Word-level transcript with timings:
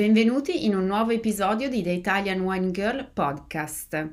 Benvenuti 0.00 0.64
in 0.64 0.74
un 0.74 0.86
nuovo 0.86 1.10
episodio 1.10 1.68
di 1.68 1.82
The 1.82 1.90
Italian 1.90 2.40
Wine 2.40 2.70
Girl 2.70 3.06
Podcast. 3.12 4.12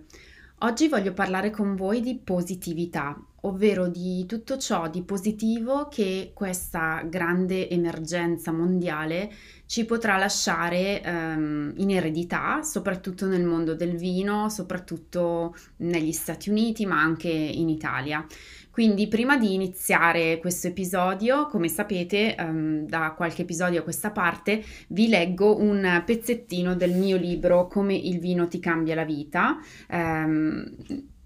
Oggi 0.60 0.90
voglio 0.90 1.14
parlare 1.14 1.50
con 1.50 1.78
voi 1.78 2.02
di 2.02 2.18
positività, 2.18 3.18
ovvero 3.48 3.88
di 3.88 4.26
tutto 4.26 4.58
ciò 4.58 4.90
di 4.90 5.04
positivo 5.04 5.88
che 5.90 6.32
questa 6.34 7.04
grande 7.08 7.70
emergenza 7.70 8.52
mondiale 8.52 9.32
ci 9.66 9.86
potrà 9.86 10.18
lasciare 10.18 11.02
ehm, 11.02 11.74
in 11.78 11.92
eredità, 11.92 12.62
soprattutto 12.64 13.26
nel 13.26 13.44
mondo 13.44 13.76
del 13.76 13.98
vino, 13.98 14.50
soprattutto 14.50 15.56
negli 15.78 16.12
Stati 16.12 16.50
Uniti, 16.50 16.86
ma 16.86 17.02
anche 17.02 17.30
in 17.30 17.70
Italia. 17.70 18.26
Quindi 18.78 19.08
prima 19.08 19.38
di 19.38 19.56
iniziare 19.56 20.38
questo 20.38 20.68
episodio, 20.68 21.48
come 21.48 21.68
sapete, 21.68 22.36
um, 22.38 22.86
da 22.86 23.14
qualche 23.18 23.42
episodio 23.42 23.80
a 23.80 23.84
questa 23.84 24.12
parte, 24.12 24.64
vi 24.90 25.08
leggo 25.08 25.58
un 25.58 26.04
pezzettino 26.06 26.76
del 26.76 26.94
mio 26.94 27.18
libro 27.18 27.66
Come 27.66 27.96
il 27.96 28.20
vino 28.20 28.48
ti 28.48 28.60
cambia 28.60 28.94
la 28.94 29.04
vita. 29.04 29.58
Um, 29.90 30.64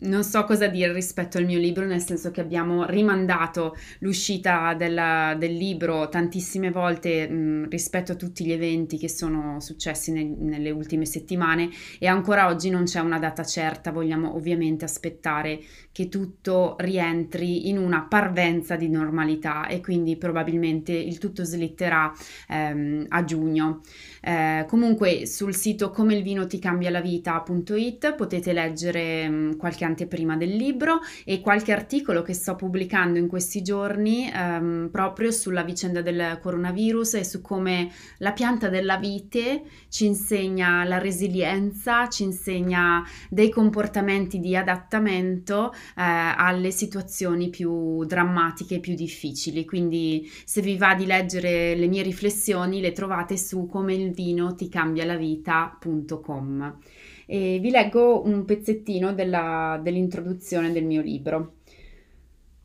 non 0.02 0.24
so 0.24 0.44
cosa 0.46 0.68
dire 0.68 0.94
rispetto 0.94 1.38
al 1.38 1.46
mio 1.46 1.60
libro, 1.60 1.86
nel 1.86 2.02
senso 2.02 2.32
che 2.32 2.42
abbiamo 2.42 2.86
rimandato 2.86 3.76
l'uscita 4.00 4.74
della, 4.74 5.36
del 5.38 5.56
libro 5.56 6.10
tantissime 6.10 6.72
volte 6.72 7.30
mh, 7.30 7.70
rispetto 7.70 8.14
a 8.14 8.16
tutti 8.16 8.46
gli 8.46 8.52
eventi 8.52 8.98
che 8.98 9.10
sono 9.10 9.60
successi 9.60 10.12
ne, 10.12 10.24
nelle 10.24 10.72
ultime 10.72 11.06
settimane 11.06 11.70
e 12.00 12.08
ancora 12.08 12.48
oggi 12.48 12.70
non 12.70 12.86
c'è 12.86 13.00
una 13.00 13.20
data 13.20 13.44
certa, 13.44 13.92
vogliamo 13.92 14.36
ovviamente 14.36 14.86
aspettare 14.86 15.60
che 15.92 16.08
tutto 16.08 16.76
rientri 16.80 17.68
in 17.70 17.78
una 17.78 18.02
parvenza 18.02 18.76
di 18.76 18.90
normalità 18.90 19.68
e 19.68 19.82
quindi 19.82 20.16
probabilmente 20.16 20.94
il 20.94 21.18
tutto 21.18 21.44
slitterà 21.44 22.12
ehm, 22.48 23.06
a 23.10 23.24
giugno. 23.24 23.82
Eh, 24.22 24.66
comunque 24.68 25.26
sul 25.26 25.56
sito 25.56 25.90
come 25.90 26.16
il 26.16 26.24
vino 26.24 26.48
ti 26.48 26.60
cambia 26.60 26.90
la 26.90 27.02
vita.it 27.02 28.16
potete 28.16 28.54
leggere 28.54 29.28
mh, 29.28 29.58
qualche 29.58 29.84
anteprima 29.84 30.38
del 30.38 30.56
libro 30.56 31.00
e 31.26 31.42
qualche 31.42 31.74
articolo 31.74 32.22
che 32.22 32.34
sto 32.34 32.56
pubblicando 32.56 33.18
in 33.18 33.28
questi 33.28 33.62
giorni 33.62 34.32
ehm, 34.34 34.90
proprio 34.92 35.32
sulla 35.32 35.64
vicenda 35.64 36.02
del 36.02 36.40
coronavirus 36.42 37.16
e 37.16 37.24
su 37.26 37.42
come 37.42 37.92
la 38.20 38.32
pianta 38.32 38.70
della 38.70 38.98
vite 38.98 39.64
ci 39.90 40.06
insegna 40.06 40.84
la 40.84 41.00
resilienza, 41.00 42.08
ci 42.08 42.24
insegna 42.24 43.04
dei 43.30 43.50
comportamenti 43.50 44.40
di 44.40 44.56
adattamento 44.56 45.74
alle 45.96 46.72
situazioni 46.72 47.50
più 47.50 48.04
drammatiche, 48.06 48.80
più 48.80 48.96
difficili. 48.96 49.66
Quindi 49.66 50.30
se 50.46 50.62
vi 50.62 50.78
va 50.78 50.96
di 50.96 51.06
leggere 51.06 51.76
le 51.76 51.88
mie 51.88 52.04
riflessioni 52.04 52.82
le 52.82 52.92
trovate 52.92 53.38
su 53.38 53.68
come 53.68 53.94
il 53.94 54.12
vino 54.12 54.56
ti 54.56 54.70
cambia 54.70 55.06
la 55.06 55.16
vita.com. 55.18 56.78
E 57.26 57.60
vi 57.60 57.70
leggo 57.70 58.26
un 58.26 58.44
pezzettino 58.46 59.14
della, 59.14 59.80
dell'introduzione 59.82 60.72
del 60.72 60.86
mio 60.86 61.02
libro. 61.02 61.54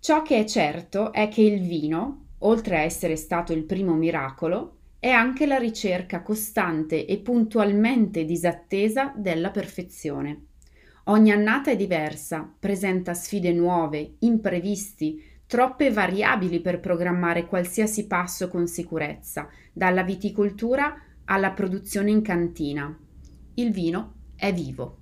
Ciò 0.00 0.22
che 0.22 0.38
è 0.38 0.44
certo 0.44 1.12
è 1.12 1.28
che 1.28 1.43
il 1.43 1.60
vino, 1.60 2.27
oltre 2.38 2.77
a 2.77 2.83
essere 2.83 3.16
stato 3.16 3.53
il 3.53 3.65
primo 3.65 3.94
miracolo, 3.94 4.77
è 4.98 5.10
anche 5.10 5.47
la 5.47 5.59
ricerca 5.59 6.22
costante 6.22 7.06
e 7.06 7.19
puntualmente 7.19 8.25
disattesa 8.25 9.12
della 9.16 9.50
perfezione. 9.50 10.47
Ogni 11.09 11.31
annata 11.31 11.71
è 11.71 11.77
diversa, 11.77 12.53
presenta 12.59 13.15
sfide 13.15 13.53
nuove, 13.53 14.17
imprevisti, 14.21 15.22
troppe 15.47 15.93
variabili 15.93 16.61
per 16.61 16.81
programmare 16.81 17.47
qualsiasi 17.47 18.09
passo 18.09 18.49
con 18.49 18.67
sicurezza, 18.67 19.49
dalla 19.72 20.03
viticoltura 20.03 21.00
alla 21.27 21.53
produzione 21.53 22.11
in 22.11 22.22
cantina. 22.22 22.99
Il 23.55 23.71
vino 23.71 24.15
è 24.34 24.53
vivo. 24.53 24.99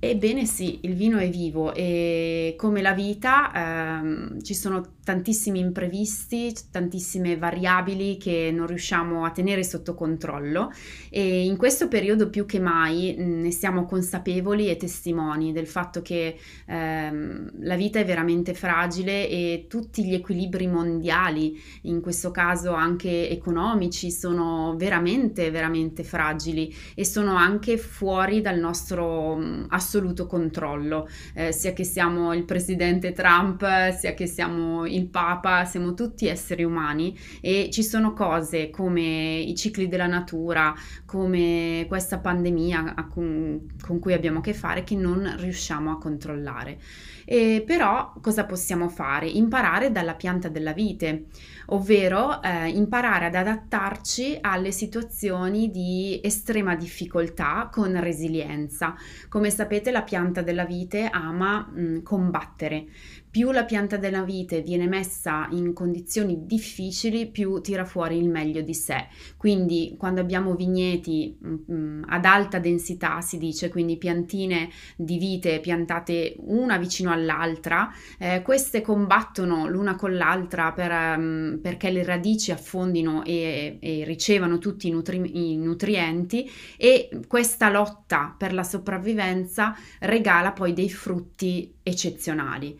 Ebbene 0.00 0.46
sì, 0.46 0.80
il 0.82 0.96
vino 0.96 1.18
è 1.18 1.30
vivo 1.30 1.72
e 1.72 2.56
come 2.58 2.82
la 2.82 2.92
vita 2.92 3.52
ehm, 3.54 4.42
ci 4.42 4.52
sono 4.52 4.96
tantissimi 5.04 5.58
imprevisti, 5.58 6.54
tantissime 6.70 7.36
variabili 7.36 8.16
che 8.16 8.50
non 8.54 8.66
riusciamo 8.66 9.24
a 9.24 9.30
tenere 9.30 9.64
sotto 9.64 9.94
controllo 9.94 10.70
e 11.10 11.44
in 11.44 11.56
questo 11.56 11.88
periodo 11.88 12.30
più 12.30 12.46
che 12.46 12.60
mai 12.60 13.14
ne 13.18 13.50
siamo 13.50 13.84
consapevoli 13.84 14.68
e 14.68 14.76
testimoni 14.76 15.52
del 15.52 15.66
fatto 15.66 16.02
che 16.02 16.36
ehm, 16.66 17.50
la 17.60 17.76
vita 17.76 17.98
è 17.98 18.04
veramente 18.04 18.54
fragile 18.54 19.28
e 19.28 19.66
tutti 19.68 20.04
gli 20.04 20.14
equilibri 20.14 20.66
mondiali, 20.66 21.60
in 21.82 22.00
questo 22.00 22.30
caso 22.30 22.72
anche 22.72 23.28
economici, 23.28 24.10
sono 24.10 24.74
veramente 24.76 25.50
veramente 25.50 26.04
fragili 26.04 26.74
e 26.94 27.04
sono 27.04 27.34
anche 27.34 27.76
fuori 27.76 28.40
dal 28.40 28.58
nostro 28.58 29.36
mm, 29.36 29.64
assoluto 29.68 30.26
controllo, 30.26 31.08
eh, 31.34 31.52
sia 31.52 31.72
che 31.72 31.84
siamo 31.84 32.32
il 32.32 32.44
presidente 32.44 33.12
Trump, 33.12 33.64
sia 33.98 34.14
che 34.14 34.26
siamo 34.26 34.86
il 34.94 35.08
Papa, 35.08 35.64
siamo 35.64 35.94
tutti 35.94 36.26
esseri 36.26 36.64
umani 36.64 37.16
e 37.40 37.68
ci 37.70 37.82
sono 37.82 38.12
cose 38.12 38.70
come 38.70 39.38
i 39.38 39.54
cicli 39.54 39.88
della 39.88 40.06
natura, 40.06 40.74
come 41.04 41.84
questa 41.88 42.18
pandemia 42.18 43.08
con, 43.10 43.66
con 43.80 43.98
cui 43.98 44.12
abbiamo 44.12 44.38
a 44.38 44.42
che 44.42 44.54
fare 44.54 44.84
che 44.84 44.96
non 44.96 45.34
riusciamo 45.38 45.90
a 45.90 45.98
controllare. 45.98 46.78
E 47.24 47.62
però 47.64 48.12
cosa 48.20 48.44
possiamo 48.44 48.88
fare? 48.88 49.28
Imparare 49.28 49.92
dalla 49.92 50.14
pianta 50.14 50.48
della 50.48 50.72
vite, 50.72 51.26
ovvero 51.66 52.42
eh, 52.42 52.68
imparare 52.68 53.26
ad 53.26 53.34
adattarci 53.34 54.38
alle 54.40 54.72
situazioni 54.72 55.70
di 55.70 56.20
estrema 56.22 56.74
difficoltà 56.74 57.68
con 57.70 57.98
resilienza. 58.00 58.94
Come 59.28 59.50
sapete 59.50 59.90
la 59.90 60.02
pianta 60.02 60.42
della 60.42 60.64
vite 60.64 61.08
ama 61.10 61.60
mh, 61.60 62.02
combattere, 62.02 62.86
più 63.32 63.50
la 63.50 63.64
pianta 63.64 63.96
della 63.96 64.24
vite 64.24 64.60
viene 64.60 64.86
messa 64.86 65.48
in 65.52 65.72
condizioni 65.72 66.44
difficili, 66.44 67.30
più 67.30 67.62
tira 67.62 67.86
fuori 67.86 68.18
il 68.18 68.28
meglio 68.28 68.60
di 68.60 68.74
sé. 68.74 69.06
Quindi 69.38 69.94
quando 69.98 70.20
abbiamo 70.20 70.54
vigneti 70.54 71.34
mh, 71.40 71.48
mm, 71.48 71.56
mm, 71.72 72.02
ad 72.08 72.26
alta 72.26 72.58
densità, 72.58 73.22
si 73.22 73.38
dice, 73.38 73.70
quindi 73.70 73.96
piantine 73.96 74.68
di 74.96 75.16
vite 75.16 75.60
piantate 75.60 76.34
una 76.40 76.76
vicino 76.76 77.10
all'altra, 77.10 77.90
eh, 78.18 78.42
queste 78.42 78.82
combattono 78.82 79.66
l'una 79.66 79.96
con 79.96 80.14
l'altra 80.14 80.72
per, 80.72 80.90
um, 80.90 81.58
perché 81.62 81.90
le 81.90 82.04
radici 82.04 82.52
affondino 82.52 83.24
e, 83.24 83.78
e 83.80 84.04
ricevano 84.04 84.58
tutti 84.58 84.88
i, 84.88 84.90
nutri- 84.90 85.52
i 85.52 85.56
nutrienti 85.56 86.50
e 86.76 87.08
questa 87.26 87.70
lotta 87.70 88.34
per 88.36 88.52
la 88.52 88.62
sopravvivenza 88.62 89.74
regala 90.00 90.52
poi 90.52 90.74
dei 90.74 90.90
frutti 90.90 91.76
eccezionali. 91.82 92.78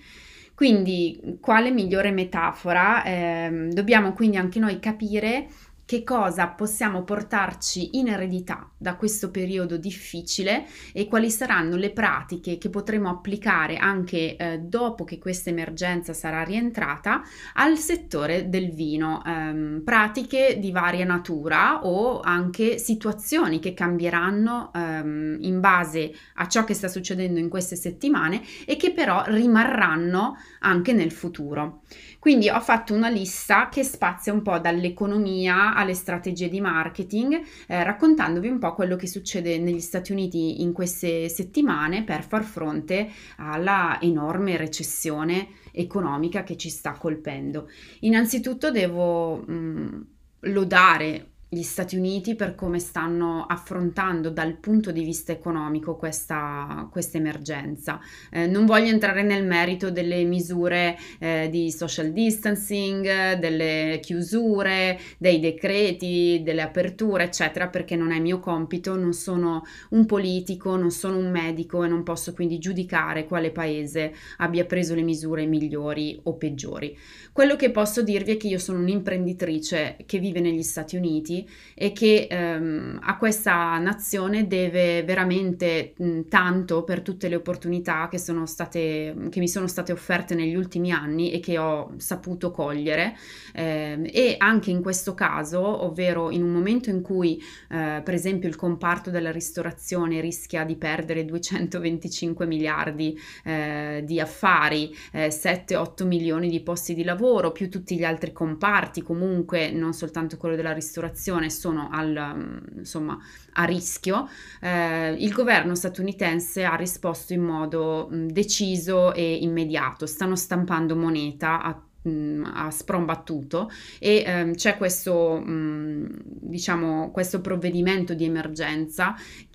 Quindi, 0.55 1.39
quale 1.41 1.71
migliore 1.71 2.11
metafora? 2.13 3.03
Eh, 3.05 3.69
dobbiamo 3.73 4.13
quindi 4.13 4.37
anche 4.37 4.59
noi 4.59 4.79
capire 4.79 5.49
che 5.85 6.05
cosa 6.05 6.49
possiamo 6.49 7.03
portarci 7.03 7.99
in 7.99 8.09
eredità 8.09 8.71
da 8.77 8.97
questo 8.97 9.31
periodo 9.31 9.77
difficile 9.77 10.67
e 10.93 11.07
quali 11.07 11.31
saranno 11.31 11.77
le 11.77 11.91
pratiche 11.91 12.59
che 12.59 12.71
potremo 12.71 13.09
applicare 13.09 13.77
anche 13.77 14.37
eh, 14.37 14.59
dopo 14.59 15.05
che 15.05 15.19
questa 15.19 15.51
emergenza 15.51 16.13
sarà 16.13 16.43
rientrata 16.43 17.23
al 17.55 17.77
settore 17.77 18.49
del 18.49 18.71
vino. 18.73 19.23
Ehm, 19.25 19.83
pratiche 19.85 20.59
di 20.59 20.71
varia 20.71 21.05
natura 21.05 21.85
o 21.85 22.21
anche 22.21 22.79
situazioni 22.79 23.59
che 23.59 23.75
cambieranno 23.75 24.71
ehm, 24.75 25.39
in 25.41 25.61
base 25.61 26.13
a 26.35 26.49
ciò 26.49 26.65
che 26.65 26.75
sta 26.75 26.89
succedendo 26.89 27.39
in 27.39 27.49
queste 27.49 27.77
settimane 27.77 28.43
e 28.65 28.77
che 28.77 28.93
però 28.93 29.25
rimarranno 29.27 30.37
anche 30.61 30.93
nel 30.93 31.13
futuro. 31.13 31.83
Quindi 32.23 32.49
ho 32.49 32.61
fatto 32.61 32.95
una 32.95 33.09
lista 33.09 33.69
che 33.69 33.83
spazia 33.83 34.33
un 34.33 34.43
po' 34.43 34.57
dall'economia 34.61 35.75
alle 35.75 35.93
strategie 35.93 36.49
di 36.49 36.61
marketing, 36.61 37.43
eh, 37.67 37.83
raccontandovi 37.83 38.47
un 38.47 38.61
po' 38.61 38.75
quello 38.75 38.95
che 38.95 39.09
succede 39.09 39.59
negli 39.59 39.81
Stati 39.81 40.13
Uniti 40.13 40.63
in 40.63 40.71
queste 40.71 41.29
settimane 41.29 42.05
per 42.05 42.23
far 42.23 42.45
fronte 42.45 43.11
alla 43.39 43.99
enorme 44.01 44.57
recessione 44.57 45.49
economica 45.73 46.45
che 46.45 46.57
ci 46.57 46.69
sta 46.69 46.93
colpendo. 46.93 47.69
Innanzitutto 48.03 48.71
devo 48.71 49.39
mh, 49.39 49.53
mm, 49.53 50.01
lodare 50.43 51.27
gli 51.55 51.61
Stati 51.61 51.97
Uniti 51.97 52.35
per 52.35 52.55
come 52.55 52.79
stanno 52.79 53.45
affrontando 53.47 54.31
dal 54.31 54.55
punto 54.55 54.91
di 54.91 55.05
vista 55.05 55.33
economico 55.33 55.97
questa, 55.97 56.89
questa 56.91 57.19
emergenza. 57.19 58.01
Eh, 58.31 58.47
non 58.47 58.65
voglio 58.65 58.89
entrare 58.89 59.23
nel 59.23 59.45
merito 59.45 59.91
delle 59.91 60.25
misure 60.25 60.97
eh, 61.19 61.49
di 61.51 61.71
social 61.71 62.11
distancing, 62.11 63.35
delle 63.35 64.01
chiusure, 64.01 64.99
dei 65.19 65.41
decreti, 65.41 66.41
delle 66.43 66.63
aperture, 66.63 67.25
eccetera, 67.25 67.69
perché 67.69 67.97
non 67.97 68.13
è 68.13 68.19
mio 68.19 68.41
compito, 68.41 68.97
non 68.97 69.13
sono 69.13 69.63
un 69.91 70.07
politico, 70.07 70.77
non 70.77 70.91
sono 70.91 71.19
un 71.19 71.31
medico 71.31 71.85
e 71.85 71.89
non 71.89 72.03
posso 72.03 72.33
quindi 72.33 72.59
giudicare 72.59 73.27
quale 73.27 73.51
paese 73.51 74.15
abbia 74.39 74.65
preso 74.65 74.95
le 74.95 75.03
misure 75.03 75.45
migliori 75.45 76.19
o 76.23 76.35
peggiori. 76.35 76.97
Quello 77.31 77.57
che 77.57 77.71
posso 77.71 78.01
dirvi 78.01 78.33
è 78.33 78.37
che 78.39 78.49
io 78.49 78.59
sono 78.59 78.79
un'imprenditrice 78.79 79.99
che 80.07 80.19
vive 80.19 80.41
negli 80.41 80.63
Stati 80.63 80.97
Uniti 80.97 81.41
e 81.75 81.93
che 81.93 82.27
ehm, 82.31 83.01
a 83.03 83.17
questa 83.17 83.79
nazione 83.79 84.47
deve 84.47 85.03
veramente 85.03 85.95
mh, 85.97 86.23
tanto 86.29 86.85
per 86.85 87.03
tutte 87.03 87.29
le 87.29 87.37
opportunità 87.37 88.09
che, 88.09 88.19
sono 88.19 88.47
state, 88.47 89.15
che 89.31 89.41
mi 89.41 89.49
sono 89.49 89.67
state 89.67 89.93
offerte 89.93 90.35
negli 90.35 90.55
ultimi 90.55 90.93
anni 90.93 91.33
e 91.33 91.41
che 91.41 91.59
ho 91.59 91.93
saputo 91.97 92.51
cogliere. 92.51 93.17
Eh, 93.55 94.11
e 94.13 94.35
anche 94.39 94.71
in 94.71 94.83
questo 94.83 95.15
caso, 95.15 95.85
ovvero 95.85 96.31
in 96.31 96.43
un 96.43 96.53
momento 96.53 96.91
in 96.91 97.03
cui 97.03 97.43
eh, 97.71 98.01
per 98.05 98.15
esempio 98.15 98.49
il 98.49 98.57
comparto 98.57 99.11
della 99.11 99.31
ristorazione 99.31 100.21
rischia 100.21 100.65
di 100.65 100.77
perdere 100.77 101.25
225 101.25 102.47
miliardi 102.47 103.19
eh, 103.45 104.03
di 104.05 104.21
affari, 104.21 104.95
7-8 105.13 106.03
eh, 106.03 106.05
milioni 106.05 106.49
di 106.49 106.61
posti 106.61 106.95
di 106.95 107.05
lavoro, 107.05 107.53
più 107.53 107.69
tutti 107.69 107.97
gli 107.97 108.05
altri 108.05 108.33
comparti, 108.33 109.03
comunque 109.03 109.71
non 109.71 109.93
soltanto 109.93 110.37
quello 110.37 110.57
della 110.57 110.73
ristorazione, 110.73 111.32
popolazione 111.33 111.51
sono 111.51 111.89
al, 111.91 112.35
mm, 112.37 112.79
insomma, 112.79 113.19
a 113.55 113.65
rischio, 113.65 114.29
eh, 114.61 115.13
il 115.19 115.33
governo 115.33 115.75
statunitense 115.75 116.65
ha 116.65 116.75
risposto 116.75 117.33
in 117.33 117.43
modo 117.43 118.09
mm, 118.13 118.29
deciso 118.29 119.13
e 119.15 119.37
immediato. 119.37 120.07
Stanno 120.07 120.37
stampando 120.37 120.95
moneta 120.95 121.63
a 121.63 121.81
a 122.05 122.71
sprombattuto 122.71 123.71
e 123.99 124.25
ehm, 124.27 124.55
c'è 124.55 124.77
questo, 124.77 125.39
mh, 125.39 126.23
diciamo, 126.25 127.11
questo 127.11 127.41
provvedimento 127.41 128.15
di 128.15 128.25
emergenza 128.25 129.15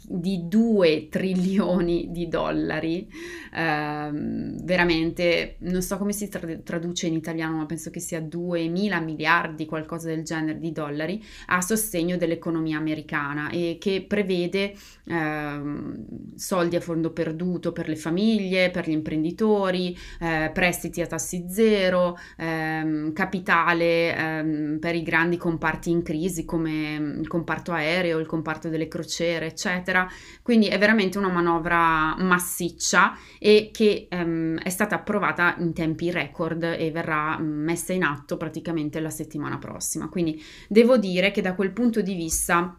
di 0.09 0.47
2 0.47 1.09
trilioni 1.11 2.07
di 2.11 2.29
dollari, 2.29 3.07
eh, 3.53 4.09
veramente 4.63 5.57
non 5.59 5.81
so 5.81 5.97
come 5.97 6.13
si 6.13 6.29
traduce 6.63 7.07
in 7.07 7.13
italiano, 7.13 7.57
ma 7.57 7.65
penso 7.65 7.89
che 7.89 7.99
sia 7.99 8.21
2 8.21 8.67
mila 8.69 8.99
miliardi, 8.99 9.65
qualcosa 9.65 10.07
del 10.07 10.23
genere 10.23 10.59
di 10.59 10.71
dollari, 10.71 11.21
a 11.47 11.61
sostegno 11.61 12.15
dell'economia 12.15 12.77
americana 12.77 13.49
e 13.49 13.77
che 13.79 14.05
prevede 14.07 14.73
eh, 15.03 15.61
soldi 16.35 16.75
a 16.75 16.81
fondo 16.81 17.11
perduto 17.11 17.73
per 17.73 17.89
le 17.89 17.95
famiglie, 17.97 18.71
per 18.71 18.87
gli 18.87 18.93
imprenditori, 18.93 19.97
eh, 20.21 20.51
prestiti 20.53 21.01
a 21.01 21.07
tassi 21.07 21.45
zero, 21.49 22.17
ehm, 22.37 23.13
capitale 23.13 24.15
ehm, 24.15 24.77
per 24.79 24.95
i 24.95 25.03
grandi 25.03 25.37
comparti 25.37 25.89
in 25.89 26.03
crisi 26.03 26.45
come 26.45 26.95
il 27.19 27.27
comparto 27.27 27.71
aereo, 27.71 28.19
il 28.19 28.25
comparto 28.25 28.69
delle 28.69 28.87
crociere, 28.87 29.47
eccetera. 29.47 30.07
Quindi 30.41 30.67
è 30.67 30.77
veramente 30.77 31.17
una 31.17 31.29
manovra 31.31 32.15
massiccia 32.17 33.17
e 33.39 33.69
che 33.73 34.07
ehm, 34.09 34.59
è 34.59 34.69
stata 34.69 34.95
approvata 34.95 35.55
in 35.59 35.73
tempi 35.73 36.11
record 36.11 36.63
e 36.63 36.91
verrà 36.91 37.37
mm, 37.39 37.63
messa 37.63 37.93
in 37.93 38.03
atto 38.03 38.37
praticamente 38.37 38.99
la 38.99 39.09
settimana 39.09 39.57
prossima. 39.57 40.07
Quindi 40.07 40.41
devo 40.67 40.97
dire 40.97 41.31
che 41.31 41.41
da 41.41 41.55
quel 41.55 41.71
punto 41.71 42.01
di 42.01 42.13
vista 42.13 42.77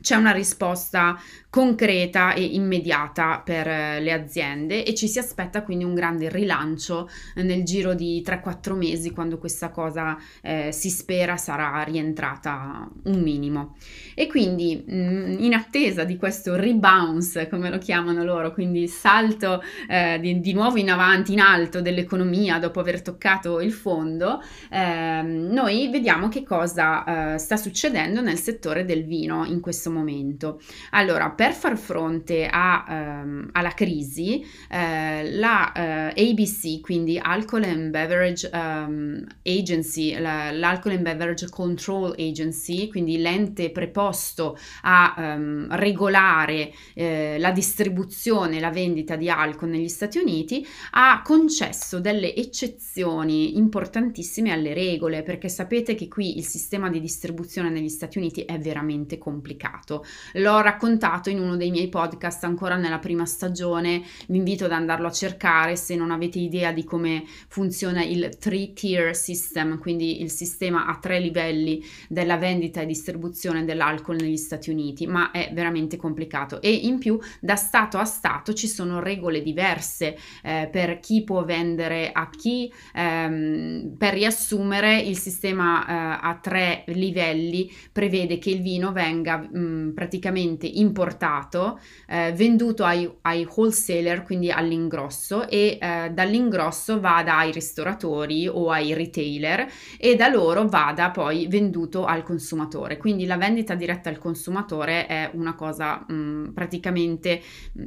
c'è 0.00 0.16
una 0.16 0.32
risposta 0.32 1.18
concreta 1.56 2.34
e 2.34 2.44
immediata 2.44 3.40
per 3.42 3.66
eh, 3.66 4.00
le 4.00 4.12
aziende 4.12 4.84
e 4.84 4.94
ci 4.94 5.08
si 5.08 5.18
aspetta 5.18 5.62
quindi 5.62 5.84
un 5.84 5.94
grande 5.94 6.28
rilancio 6.28 7.08
nel 7.36 7.64
giro 7.64 7.94
di 7.94 8.22
3-4 8.22 8.74
mesi 8.74 9.10
quando 9.10 9.38
questa 9.38 9.70
cosa 9.70 10.18
eh, 10.42 10.70
si 10.70 10.90
spera 10.90 11.38
sarà 11.38 11.82
rientrata 11.82 12.86
un 13.04 13.22
minimo. 13.22 13.76
E 14.14 14.26
quindi 14.26 14.84
mm, 14.90 15.38
in 15.38 15.54
attesa 15.54 16.04
di 16.04 16.18
questo 16.18 16.56
rebounce, 16.56 17.48
come 17.48 17.70
lo 17.70 17.78
chiamano 17.78 18.22
loro, 18.22 18.52
quindi 18.52 18.86
salto 18.86 19.62
eh, 19.88 20.18
di, 20.20 20.40
di, 20.40 20.52
nuovo 20.52 20.76
in 20.76 20.90
avanti, 20.90 21.32
in 21.32 21.40
alto 21.40 21.80
dell'economia 21.80 22.58
dopo 22.58 22.80
aver 22.80 23.00
toccato 23.00 23.60
il 23.60 23.72
fondo, 23.72 24.42
eh, 24.70 25.22
noi 25.22 25.88
vediamo 25.88 26.28
che 26.28 26.42
cosa 26.42 27.34
eh, 27.34 27.38
sta 27.38 27.56
succedendo 27.56 28.20
nel 28.20 28.38
settore 28.38 28.84
del 28.84 29.04
vino 29.04 29.46
in 29.46 29.60
questo 29.60 29.85
momento. 29.90 30.60
Allora, 30.90 31.30
per 31.30 31.52
far 31.52 31.76
fronte 31.76 32.48
a, 32.50 32.84
ehm, 32.88 33.48
alla 33.52 33.70
crisi, 33.70 34.44
eh, 34.70 35.30
la 35.32 35.72
eh, 35.72 36.30
ABC, 36.30 36.80
quindi 36.80 37.18
Alcohol 37.18 37.64
and 37.64 37.90
Beverage 37.90 38.50
um, 38.52 39.24
Agency, 39.42 40.18
la, 40.18 40.50
l'Alcohol 40.50 40.96
and 40.96 41.04
Beverage 41.04 41.48
Control 41.48 42.14
Agency, 42.18 42.88
quindi 42.88 43.18
l'ente 43.18 43.70
preposto 43.70 44.56
a 44.82 45.14
um, 45.16 45.66
regolare 45.70 46.72
eh, 46.94 47.36
la 47.38 47.50
distribuzione 47.50 48.56
e 48.56 48.60
la 48.60 48.70
vendita 48.70 49.16
di 49.16 49.28
alcol 49.28 49.68
negli 49.68 49.88
Stati 49.88 50.18
Uniti, 50.18 50.66
ha 50.92 51.22
concesso 51.22 52.00
delle 52.00 52.34
eccezioni 52.34 53.56
importantissime 53.56 54.52
alle 54.52 54.74
regole, 54.74 55.22
perché 55.22 55.48
sapete 55.48 55.94
che 55.94 56.08
qui 56.08 56.38
il 56.38 56.44
sistema 56.44 56.88
di 56.90 57.00
distribuzione 57.00 57.70
negli 57.70 57.88
Stati 57.88 58.18
Uniti 58.18 58.42
è 58.42 58.58
veramente 58.58 59.18
complicato 59.18 59.75
passato. 59.76 60.04
L'ho 60.34 60.60
raccontato 60.60 61.30
in 61.30 61.40
uno 61.40 61.56
dei 61.56 61.70
miei 61.70 61.88
podcast 61.88 62.44
ancora 62.44 62.76
nella 62.76 62.98
prima 62.98 63.26
stagione, 63.26 64.02
vi 64.28 64.38
invito 64.38 64.64
ad 64.64 64.72
andarlo 64.72 65.06
a 65.06 65.12
cercare 65.12 65.76
se 65.76 65.94
non 65.94 66.10
avete 66.10 66.38
idea 66.38 66.72
di 66.72 66.84
come 66.84 67.24
funziona 67.48 68.02
il 68.02 68.36
three 68.38 68.72
tier 68.72 69.14
system, 69.14 69.78
quindi 69.78 70.22
il 70.22 70.30
sistema 70.30 70.86
a 70.86 70.98
tre 70.98 71.20
livelli 71.20 71.84
della 72.08 72.36
vendita 72.36 72.80
e 72.80 72.86
distribuzione 72.86 73.64
dell'alcol 73.64 74.16
negli 74.16 74.36
Stati 74.36 74.70
Uniti, 74.70 75.06
ma 75.06 75.30
è 75.30 75.50
veramente 75.52 75.96
complicato 75.96 76.60
e 76.60 76.72
in 76.72 76.98
più 76.98 77.18
da 77.40 77.56
stato 77.56 77.98
a 77.98 78.04
stato 78.04 78.54
ci 78.54 78.68
sono 78.68 79.00
regole 79.00 79.42
diverse 79.42 80.16
eh, 80.42 80.68
per 80.70 81.00
chi 81.00 81.24
può 81.24 81.44
vendere 81.44 82.10
a 82.12 82.28
chi. 82.30 82.72
Ehm, 82.94 83.94
per 83.98 84.14
riassumere, 84.14 85.00
il 85.00 85.18
sistema 85.18 85.86
eh, 85.86 86.18
a 86.22 86.38
tre 86.40 86.84
livelli 86.88 87.70
prevede 87.92 88.38
che 88.38 88.50
il 88.50 88.62
vino 88.62 88.92
venga 88.92 89.38
mh, 89.38 89.58
mm, 89.66 89.90
praticamente 89.90 90.66
importato, 90.66 91.78
eh, 92.08 92.32
venduto 92.32 92.84
ai, 92.84 93.10
ai, 93.22 93.46
wholesaler, 93.52 94.22
quindi 94.22 94.50
all'ingrosso 94.50 95.48
e 95.48 95.78
eh, 95.80 96.10
dall'ingrosso 96.12 97.00
vada 97.00 97.38
ai 97.38 97.52
ristoratori 97.52 98.48
o 98.48 98.70
ai 98.70 98.94
retailer 98.94 99.66
e 99.98 100.14
da 100.16 100.28
loro 100.28 100.66
vada 100.66 101.10
poi 101.10 101.46
venduto 101.48 102.04
al 102.04 102.22
consumatore. 102.22 102.96
Quindi 102.96 103.26
la 103.26 103.36
vendita 103.36 103.74
diretta 103.74 104.08
al 104.08 104.18
consumatore 104.18 105.06
è 105.06 105.30
una 105.34 105.54
cosa 105.54 106.04
mh, 106.06 106.52
praticamente 106.54 107.40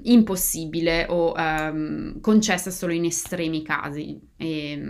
impossibile 0.04 1.06
o 1.10 1.34
ehm, 1.36 2.20
concessa 2.22 2.72
solo 2.72 2.94
in 2.94 3.06
estremi 3.06 3.62
casi. 3.64 4.29
E, 4.42 4.82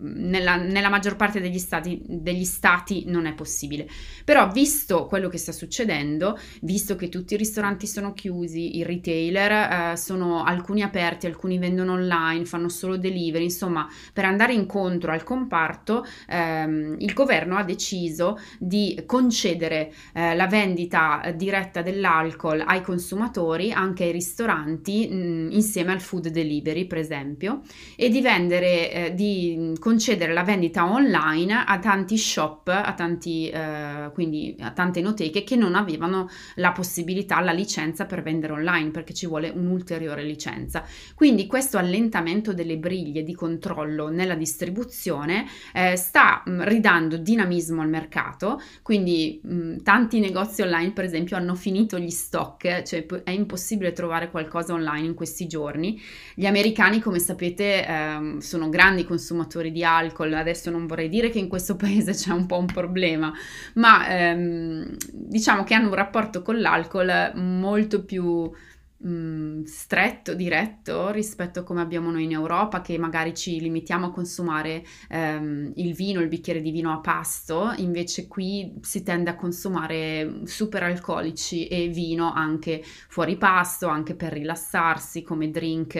nella, 0.00 0.56
nella, 0.56 0.88
maggior 0.88 1.14
parte 1.14 1.40
degli 1.40 1.58
stati, 1.58 2.02
degli 2.04 2.44
stati 2.44 3.04
non 3.06 3.26
è 3.26 3.34
possibile. 3.34 3.86
Però 4.24 4.50
visto 4.50 5.06
quello 5.06 5.28
che 5.28 5.38
sta 5.38 5.52
succedendo, 5.52 6.36
visto 6.62 6.96
che 6.96 7.08
tutti 7.08 7.34
i 7.34 7.36
ristoranti 7.36 7.86
sono 7.86 8.12
chiusi, 8.12 8.76
i 8.76 8.82
retailer 8.82 9.92
eh, 9.92 9.96
sono 9.96 10.42
alcuni 10.42 10.82
aperti, 10.82 11.26
alcuni 11.26 11.58
vendono 11.58 11.92
online, 11.92 12.44
fanno 12.44 12.68
solo 12.68 12.96
delivery, 12.96 13.44
insomma, 13.44 13.88
per 14.12 14.24
andare 14.24 14.52
incontro 14.54 15.12
al 15.12 15.22
comparto, 15.22 16.04
ehm, 16.28 16.96
il 16.98 17.12
governo 17.12 17.56
ha 17.56 17.62
deciso 17.62 18.38
di 18.58 19.00
concedere 19.06 19.92
eh, 20.14 20.34
la 20.34 20.46
vendita 20.48 21.32
diretta 21.36 21.82
dell'alcol 21.82 22.62
ai 22.66 22.82
consumatori, 22.82 23.70
anche 23.70 24.04
ai 24.04 24.12
ristoranti, 24.12 25.06
mh, 25.08 25.48
insieme 25.52 25.92
al 25.92 26.00
food 26.00 26.28
delivery, 26.28 26.86
per 26.86 26.98
esempio, 26.98 27.62
e 27.94 28.08
di 28.08 28.20
vendere 28.20 28.90
eh, 28.96 29.14
di 29.14 29.74
concedere 29.78 30.32
la 30.32 30.42
vendita 30.42 30.90
online 30.90 31.64
a 31.66 31.78
tanti 31.78 32.16
shop, 32.16 32.68
a 32.68 32.94
tanti, 32.94 33.46
eh, 33.50 34.10
quindi 34.14 34.56
a 34.60 34.70
tante 34.70 35.00
enoteche 35.00 35.44
che 35.44 35.54
non 35.54 35.74
avevano 35.74 36.30
la 36.54 36.72
possibilità, 36.72 37.40
la 37.40 37.52
licenza 37.52 38.06
per 38.06 38.22
vendere 38.22 38.54
online 38.54 38.90
perché 38.90 39.12
ci 39.12 39.26
vuole 39.26 39.50
un'ulteriore 39.50 40.22
licenza. 40.22 40.82
Quindi 41.14 41.46
questo 41.46 41.76
allentamento 41.76 42.54
delle 42.54 42.78
briglie 42.78 43.22
di 43.22 43.34
controllo 43.34 44.08
nella 44.08 44.34
distribuzione 44.34 45.44
eh, 45.74 45.96
sta 45.96 46.42
mh, 46.42 46.64
ridando 46.64 47.18
dinamismo 47.18 47.82
al 47.82 47.90
mercato, 47.90 48.62
quindi 48.80 49.40
mh, 49.42 49.82
tanti 49.82 50.20
negozi 50.20 50.62
online 50.62 50.92
per 50.92 51.04
esempio 51.04 51.36
hanno 51.36 51.54
finito 51.54 51.98
gli 51.98 52.08
stock, 52.08 52.82
cioè 52.82 53.04
è 53.24 53.30
impossibile 53.30 53.92
trovare 53.92 54.30
qualcosa 54.30 54.72
online 54.72 55.06
in 55.06 55.14
questi 55.14 55.46
giorni. 55.46 56.00
Gli 56.34 56.46
americani 56.46 57.00
come 57.00 57.18
sapete 57.18 57.84
ehm, 57.86 58.38
sono 58.38 58.70
grandi 58.70 58.84
consumatori 59.04 59.72
di 59.72 59.84
alcol, 59.84 60.32
adesso 60.34 60.70
non 60.70 60.86
vorrei 60.86 61.08
dire 61.08 61.30
che 61.30 61.38
in 61.38 61.48
questo 61.48 61.74
paese 61.76 62.12
c'è 62.12 62.32
un 62.32 62.46
po' 62.46 62.58
un 62.58 62.66
problema, 62.66 63.32
ma 63.74 64.08
ehm, 64.08 64.96
diciamo 65.12 65.64
che 65.64 65.74
hanno 65.74 65.88
un 65.88 65.94
rapporto 65.94 66.42
con 66.42 66.60
l'alcol 66.60 67.32
molto 67.34 68.04
più 68.04 68.50
mh, 68.98 69.08
mm, 69.08 69.62
stretto, 69.64 70.34
diretto 70.34 71.10
rispetto 71.10 71.60
a 71.60 71.62
come 71.62 71.80
abbiamo 71.80 72.10
noi 72.10 72.24
in 72.24 72.32
Europa, 72.32 72.80
che 72.80 72.98
magari 72.98 73.34
ci 73.34 73.60
limitiamo 73.60 74.06
a 74.06 74.10
consumare 74.10 74.84
ehm, 75.08 75.72
il 75.76 75.94
vino, 75.94 76.20
il 76.20 76.28
bicchiere 76.28 76.60
di 76.60 76.70
vino 76.70 76.92
a 76.92 77.00
pasto, 77.00 77.72
invece 77.76 78.26
qui 78.26 78.74
si 78.80 79.02
tende 79.02 79.30
a 79.30 79.36
consumare 79.36 80.40
super 80.44 80.82
alcolici 80.82 81.66
e 81.68 81.88
vino 81.88 82.32
anche 82.32 82.82
fuori 83.08 83.36
pasto, 83.36 83.88
anche 83.88 84.14
per 84.14 84.32
rilassarsi 84.32 85.22
come 85.22 85.50
drink 85.50 85.94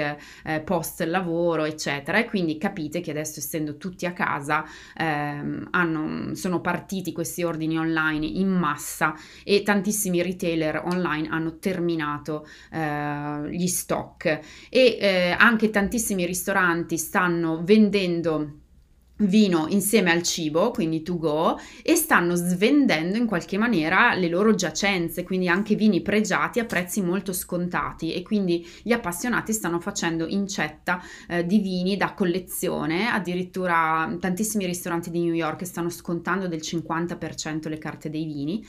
eh, 0.45 0.61
post 0.61 1.03
lavoro, 1.03 1.65
eccetera. 1.65 2.19
E 2.19 2.25
quindi 2.25 2.59
capite 2.59 3.01
che 3.01 3.11
adesso 3.11 3.41
essendo 3.41 3.77
tutti 3.77 4.07
a 4.07 4.13
casa 4.13 4.65
ehm, 4.97 5.69
hanno, 5.71 6.35
sono 6.35 6.61
partiti 6.61 7.13
questi 7.13 7.43
ordini 7.43 7.79
online 7.79 8.27
in 8.27 8.49
massa 8.49 9.15
e 9.45 9.63
tantissimi 9.63 10.23
retailer 10.23 10.83
online 10.85 11.29
hanno 11.29 11.59
terminato 11.59 12.47
eh, 12.71 12.86
eh, 12.87 13.51
gli 13.51 13.67
stock. 13.67 14.27
E 14.69 14.99
eh, 15.01 15.37
anche 15.39 15.71
tantissimi 15.71 16.25
ristoranti 16.27 16.97
stanno 16.99 17.63
vendendo 17.65 18.65
vino 19.21 19.67
insieme 19.69 20.11
al 20.11 20.23
cibo, 20.23 20.71
quindi 20.71 21.03
to 21.03 21.17
go, 21.17 21.59
e 21.83 21.95
stanno 21.95 22.35
svendendo 22.35 23.17
in 23.17 23.27
qualche 23.27 23.57
maniera 23.57 24.15
le 24.15 24.29
loro 24.29 24.55
giacenze, 24.55 25.23
quindi 25.23 25.49
anche 25.49 25.75
vini 25.75 26.03
pregiati 26.03 26.59
a 26.59 26.65
prezzi 26.65 27.01
molto 27.01 27.33
scontati. 27.33 28.13
E 28.13 28.23
quindi 28.23 28.67
gli 28.83 28.93
appassionati 28.93 29.53
stanno 29.53 29.81
facendo 29.81 30.27
incetta 30.27 31.03
eh, 31.29 31.47
di 31.47 31.59
vini 31.61 31.97
da 31.97 32.13
collezione, 32.13 33.09
addirittura 33.09 34.15
tantissimi 34.21 34.67
ristoranti 34.67 35.11
di 35.11 35.21
New 35.21 35.35
York 35.35 35.65
stanno 35.65 35.91
scontando 35.91 36.49
del 36.49 36.61
50% 36.61 37.69
le 37.69 37.79
carte 37.79 38.11
dei 38.11 38.25
vini. 38.25 38.65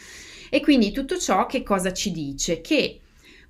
E 0.50 0.62
quindi 0.62 0.92
tutto 0.92 1.18
ciò 1.18 1.46
che 1.46 1.62
cosa 1.62 1.92
ci 1.92 2.12
dice? 2.12 2.62
Che 2.62 3.02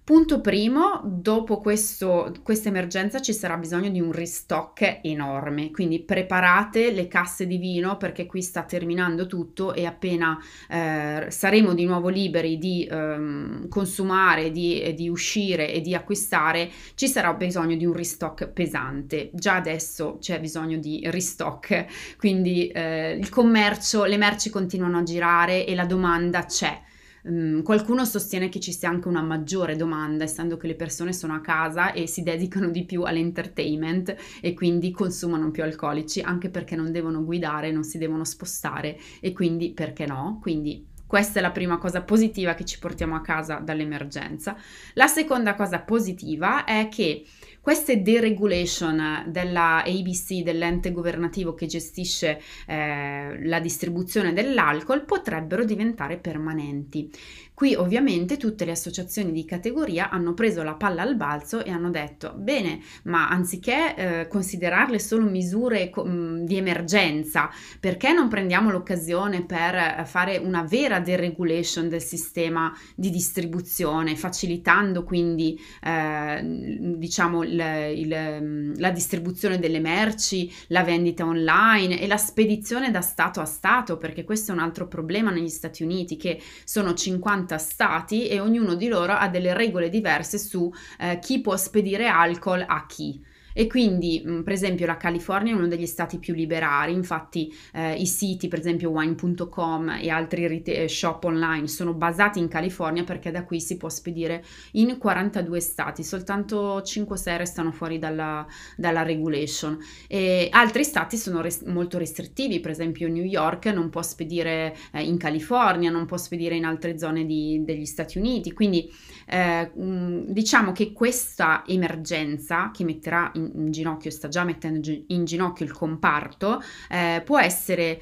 Punto 0.07 0.39
primo, 0.39 1.01
dopo 1.03 1.59
questa 1.59 2.69
emergenza 2.69 3.19
ci 3.19 3.33
sarà 3.33 3.57
bisogno 3.57 3.89
di 3.89 3.99
un 3.99 4.13
restock 4.13 5.01
enorme, 5.03 5.69
quindi 5.69 5.99
preparate 5.99 6.91
le 6.91 7.09
casse 7.09 7.45
di 7.45 7.57
vino 7.57 7.97
perché 7.97 8.25
qui 8.25 8.41
sta 8.41 8.63
terminando 8.63 9.27
tutto 9.27 9.73
e 9.73 9.85
appena 9.85 10.41
eh, 10.69 11.25
saremo 11.27 11.73
di 11.73 11.83
nuovo 11.83 12.07
liberi 12.07 12.57
di 12.57 12.85
eh, 12.85 13.67
consumare, 13.67 14.49
di, 14.51 14.93
di, 14.95 15.09
uscire 15.09 15.73
e 15.73 15.81
di 15.81 15.93
acquistare, 15.93 16.69
ci 16.95 17.09
sarà 17.09 17.33
bisogno 17.33 17.75
di 17.75 17.85
un 17.85 17.91
restock 17.91 18.47
pesante. 18.47 19.29
Già 19.33 19.55
adesso 19.55 20.19
c'è 20.21 20.39
bisogno 20.39 20.77
di 20.77 21.01
restock, 21.03 22.15
quindi 22.17 22.69
eh, 22.69 23.11
il 23.11 23.27
commercio, 23.27 24.05
le 24.05 24.15
merci 24.15 24.49
continuano 24.49 24.99
a 24.99 25.03
girare 25.03 25.65
e 25.65 25.75
la 25.75 25.85
domanda 25.85 26.45
c'è 26.45 26.85
Um, 27.27 27.62
qualcuno 27.62 28.05
sostiene 28.05 28.48
che 28.48 28.60
ci 28.60 28.72
sia 28.72 28.89
anche 28.89 29.07
una 29.07 29.22
maggiore 29.22 29.75
domanda, 29.75 30.24
essendo 30.24 30.55
che 30.55 30.67
le 30.67 30.75
persone 30.75 31.12
sono 31.12 31.34
a 31.34 31.41
casa 31.41 31.91
e 31.91 32.07
si 32.07 32.24
dedicano 32.24 32.69
di 32.69 32.86
più 32.86 33.03
all'entertainment 33.03 34.15
e 34.41 34.53
quindi 34.53 34.91
consumano 34.91 35.51
più 35.51 35.63
alcolici, 35.63 36.22
anche 36.22 36.50
perché 36.50 36.75
non 36.75 36.91
devono 36.91 37.24
guidare, 37.24 37.72
non 37.72 37.84
si 37.84 37.98
devono 37.98 38.24
spostare 38.24 38.98
e 39.19 39.34
quindi 39.34 39.74
perché 39.74 40.05
no? 40.05 40.39
Quindi 40.41 40.96
questa 41.07 41.39
è 41.39 41.41
la 41.41 41.51
prima 41.51 41.77
cosa 41.77 42.01
positiva 42.01 42.53
che 42.53 42.65
ci 42.65 42.79
portiamo 42.79 43.15
a 43.15 43.22
casa 43.22 43.55
dall'emergenza. 43.55 44.57
La 44.93 45.07
seconda 45.07 45.55
cosa 45.55 45.79
positiva 45.79 46.65
è 46.65 46.89
che 46.89 47.25
queste 47.67 48.01
deregulation 48.01 49.25
della 49.27 49.83
ABC, 49.83 50.36
dell'ente 50.36 50.93
governativo 50.93 51.53
che 51.53 51.65
gestisce 51.65 52.39
eh, 52.65 53.45
la 53.45 53.59
distribuzione 53.59 54.31
dell'alcol, 54.31 55.03
potrebbero 55.03 55.65
diventare 55.65 56.15
permanenti. 56.15 57.12
Qui 57.57 57.73
ovviamente 57.73 58.37
tutte 58.37 58.65
le 58.65 58.71
associazioni 58.73 59.31
di 59.31 59.43
categoria 59.43 60.11
hanno 60.11 60.35
preso 60.35 60.61
la 60.61 60.75
palla 60.75 61.01
al 61.01 61.15
balzo 61.15 61.65
e 61.65 61.71
hanno 61.71 61.89
detto 61.89 62.35
bene, 62.37 62.81
ma 63.05 63.29
anziché 63.29 63.95
eh, 63.95 64.27
considerarle 64.27 64.99
solo 64.99 65.25
misure 65.25 65.89
co- 65.89 66.05
mm, 66.05 66.43
di 66.43 66.55
emergenza, 66.55 67.49
perché 67.79 68.13
non 68.13 68.27
prendiamo 68.27 68.69
l'occasione 68.69 69.43
per 69.43 69.73
eh, 69.73 70.03
fare 70.05 70.37
una 70.37 70.61
vera 70.61 70.99
deregulation 70.99 71.89
del 71.89 72.03
sistema 72.03 72.71
di 72.93 73.09
distribuzione, 73.09 74.15
facilitando 74.15 75.03
quindi 75.03 75.59
eh, 75.81 76.39
diciamo 76.43 77.41
il, 77.41 77.59
il, 77.95 78.39
mm, 78.39 78.73
la 78.75 78.91
distribuzione 78.91 79.57
delle 79.57 79.79
merci, 79.79 80.53
la 80.67 80.83
vendita 80.83 81.25
online 81.25 81.99
e 81.99 82.05
la 82.05 82.17
spedizione 82.17 82.91
da 82.91 83.01
stato 83.01 83.39
a 83.39 83.45
stato, 83.45 83.97
perché 83.97 84.23
questo 84.23 84.51
è 84.51 84.53
un 84.53 84.61
altro 84.61 84.87
problema 84.87 85.31
negli 85.31 85.49
Stati 85.49 85.81
Uniti 85.81 86.17
che 86.17 86.39
sono 86.63 86.93
50 86.93 87.45
50 87.48 87.58
stati 87.58 88.27
e 88.27 88.39
ognuno 88.39 88.75
di 88.75 88.88
loro 88.89 89.13
ha 89.13 89.30
delle 89.30 89.54
regole 89.54 89.89
diverse 89.89 90.38
su 90.38 90.72
eh, 91.00 91.20
chi 91.20 91.39
può 91.39 91.56
spedire 91.56 92.08
alcol 92.08 92.63
a 92.68 92.86
chi 92.86 93.24
e 93.59 93.65
quindi 93.65 94.21
mh, 94.23 94.43
per 94.43 94.53
esempio 94.53 94.85
la 94.85 94.97
California 94.97 95.51
è 95.51 95.55
uno 95.55 95.67
degli 95.67 95.87
stati 95.87 96.19
più 96.19 96.35
liberali, 96.35 96.93
infatti 96.93 97.51
eh, 97.73 97.95
i 97.95 98.05
siti 98.05 98.47
per 98.47 98.59
esempio 98.59 98.91
wine.com 98.91 99.97
e 99.99 100.11
altri 100.11 100.45
rete- 100.45 100.87
shop 100.87 101.23
online 101.23 101.67
sono 101.67 101.95
basati 101.95 102.37
in 102.37 102.49
California 102.49 103.03
perché 103.03 103.31
da 103.31 103.43
qui 103.43 103.59
si 103.59 103.77
può 103.77 103.89
spedire 103.89 104.45
in 104.73 104.99
42 104.99 105.59
stati, 105.59 106.03
soltanto 106.03 106.81
5-6 106.81 107.37
restano 107.37 107.71
fuori 107.71 107.97
dalla, 107.97 108.45
dalla 108.75 109.01
regulation. 109.01 109.75
E 110.07 110.49
altri 110.51 110.83
stati 110.83 111.17
sono 111.17 111.41
res- 111.41 111.63
molto 111.63 111.97
restrittivi, 111.97 112.59
per 112.59 112.69
esempio 112.69 113.07
New 113.07 113.23
York 113.23 113.65
non 113.67 113.89
può 113.89 114.03
spedire 114.03 114.75
eh, 114.91 115.01
in 115.01 115.17
California, 115.17 115.89
non 115.89 116.05
può 116.05 116.17
spedire 116.17 116.55
in 116.55 116.63
altre 116.63 116.99
zone 116.99 117.25
di, 117.25 117.63
degli 117.65 117.85
Stati 117.85 118.19
Uniti, 118.19 118.53
quindi 118.53 118.87
eh, 119.25 119.71
mh, 119.73 120.25
diciamo 120.27 120.73
che 120.73 120.93
questa 120.93 121.63
emergenza 121.65 122.69
che 122.71 122.83
metterà 122.83 123.31
in 123.33 123.45
in 123.54 123.72
ginocchio, 123.72 124.12
sta 124.12 124.27
già 124.27 124.44
mettendo 124.44 124.89
in 125.08 125.25
ginocchio 125.25 125.66
il 125.66 125.72
comparto, 125.72 126.62
eh, 126.89 127.22
può 127.25 127.39
essere 127.39 128.01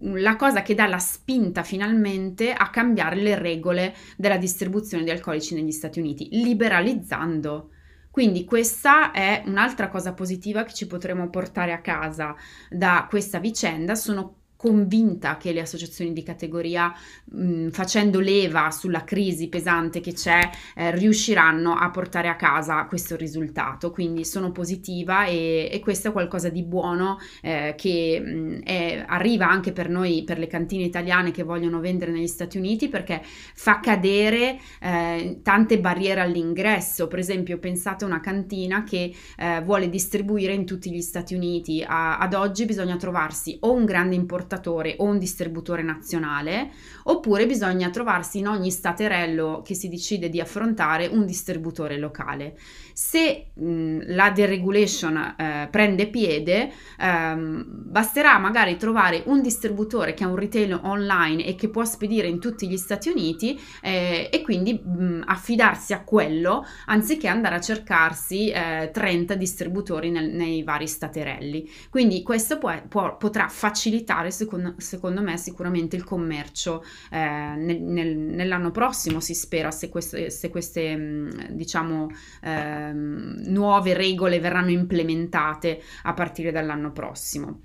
la 0.00 0.36
cosa 0.36 0.62
che 0.62 0.74
dà 0.74 0.86
la 0.86 0.98
spinta 0.98 1.62
finalmente 1.62 2.52
a 2.52 2.70
cambiare 2.70 3.16
le 3.16 3.38
regole 3.38 3.94
della 4.16 4.36
distribuzione 4.36 5.04
di 5.04 5.10
alcolici 5.10 5.54
negli 5.54 5.70
Stati 5.70 6.00
Uniti, 6.00 6.28
liberalizzando. 6.32 7.70
Quindi 8.10 8.44
questa 8.44 9.10
è 9.10 9.42
un'altra 9.46 9.88
cosa 9.88 10.12
positiva 10.12 10.62
che 10.62 10.72
ci 10.72 10.86
potremo 10.86 11.28
portare 11.30 11.72
a 11.72 11.80
casa 11.80 12.34
da 12.70 13.06
questa 13.08 13.38
vicenda, 13.38 13.94
sono 13.94 14.42
convinta 14.64 15.36
che 15.36 15.52
le 15.52 15.60
associazioni 15.60 16.14
di 16.14 16.22
categoria, 16.22 16.90
mh, 17.32 17.68
facendo 17.68 18.18
leva 18.18 18.70
sulla 18.70 19.04
crisi 19.04 19.50
pesante 19.50 20.00
che 20.00 20.14
c'è, 20.14 20.40
eh, 20.74 20.90
riusciranno 20.92 21.74
a 21.74 21.90
portare 21.90 22.28
a 22.28 22.36
casa 22.36 22.86
questo 22.86 23.14
risultato. 23.14 23.90
Quindi 23.90 24.24
sono 24.24 24.52
positiva 24.52 25.26
e, 25.26 25.68
e 25.70 25.80
questo 25.80 26.08
è 26.08 26.12
qualcosa 26.12 26.48
di 26.48 26.62
buono 26.62 27.18
eh, 27.42 27.74
che 27.76 28.18
mh, 28.18 28.62
è, 28.62 29.04
arriva 29.06 29.50
anche 29.50 29.72
per 29.72 29.90
noi, 29.90 30.24
per 30.24 30.38
le 30.38 30.46
cantine 30.46 30.84
italiane 30.84 31.30
che 31.30 31.42
vogliono 31.42 31.78
vendere 31.80 32.10
negli 32.10 32.26
Stati 32.26 32.56
Uniti, 32.56 32.88
perché 32.88 33.20
fa 33.22 33.80
cadere 33.80 34.58
eh, 34.80 35.40
tante 35.42 35.78
barriere 35.78 36.22
all'ingresso. 36.22 37.06
Per 37.06 37.18
esempio, 37.18 37.58
pensate 37.58 38.04
a 38.04 38.06
una 38.06 38.20
cantina 38.20 38.82
che 38.82 39.12
eh, 39.36 39.60
vuole 39.62 39.90
distribuire 39.90 40.54
in 40.54 40.64
tutti 40.64 40.90
gli 40.90 41.02
Stati 41.02 41.34
Uniti. 41.34 41.84
A, 41.86 42.16
ad 42.16 42.32
oggi 42.32 42.64
bisogna 42.64 42.96
trovarsi 42.96 43.58
o 43.60 43.70
un 43.70 43.84
grande 43.84 44.14
importatore 44.14 44.52
importatore 44.54 44.94
o 44.98 45.04
un 45.04 45.18
distributore 45.18 45.82
nazionale, 45.82 46.70
oppure 47.04 47.46
bisogna 47.46 47.90
trovarsi 47.90 48.38
in 48.38 48.48
ogni 48.48 48.70
staterello 48.70 49.62
che 49.64 49.74
si 49.74 49.88
decide 49.88 50.28
di 50.28 50.40
affrontare 50.40 51.06
un 51.06 51.26
distributore 51.26 51.98
locale. 51.98 52.56
Se 52.92 53.46
mh, 53.52 54.14
la 54.14 54.30
deregulation 54.30 55.34
eh, 55.36 55.68
prende 55.70 56.08
piede, 56.08 56.70
ehm, 56.98 57.64
basterà 57.66 58.38
magari 58.38 58.76
trovare 58.76 59.22
un 59.26 59.42
distributore 59.42 60.14
che 60.14 60.24
ha 60.24 60.28
un 60.28 60.36
retail 60.36 60.78
online 60.82 61.44
e 61.44 61.54
che 61.56 61.68
può 61.68 61.84
spedire 61.84 62.28
in 62.28 62.38
tutti 62.38 62.68
gli 62.68 62.76
Stati 62.76 63.08
Uniti 63.08 63.60
eh, 63.82 64.28
e 64.32 64.42
quindi 64.42 64.74
mh, 64.74 65.22
affidarsi 65.26 65.92
a 65.92 66.04
quello 66.04 66.64
anziché 66.86 67.26
andare 67.26 67.56
a 67.56 67.60
cercarsi 67.60 68.50
eh, 68.50 68.90
30 68.92 69.34
distributori 69.34 70.10
nel, 70.10 70.30
nei 70.30 70.62
vari 70.62 70.86
staterelli. 70.86 71.68
Quindi 71.90 72.22
questo 72.22 72.58
può, 72.58 72.72
può, 72.88 73.16
potrà 73.16 73.48
facilitare 73.48 74.30
secondo, 74.44 74.74
secondo, 74.78 75.22
me 75.22 75.36
sicuramente 75.36 75.96
il 75.96 76.04
commercio 76.04 76.82
eh, 77.10 77.18
nel, 77.18 77.80
nel, 77.80 78.16
nell'anno 78.16 78.70
prossimo 78.70 79.20
si 79.20 79.34
spera 79.34 79.70
se 79.70 79.88
queste, 79.88 80.30
se 80.30 80.50
queste 80.50 80.96
mh, 80.96 81.48
diciamo 81.50 82.08
ehm, 82.42 83.42
nuove 83.46 83.94
regole 83.94 84.40
verranno 84.40 84.70
implementate 84.70 85.80
a 86.02 86.14
partire 86.14 86.52
dall'anno 86.52 86.92
prossimo. 86.92 87.60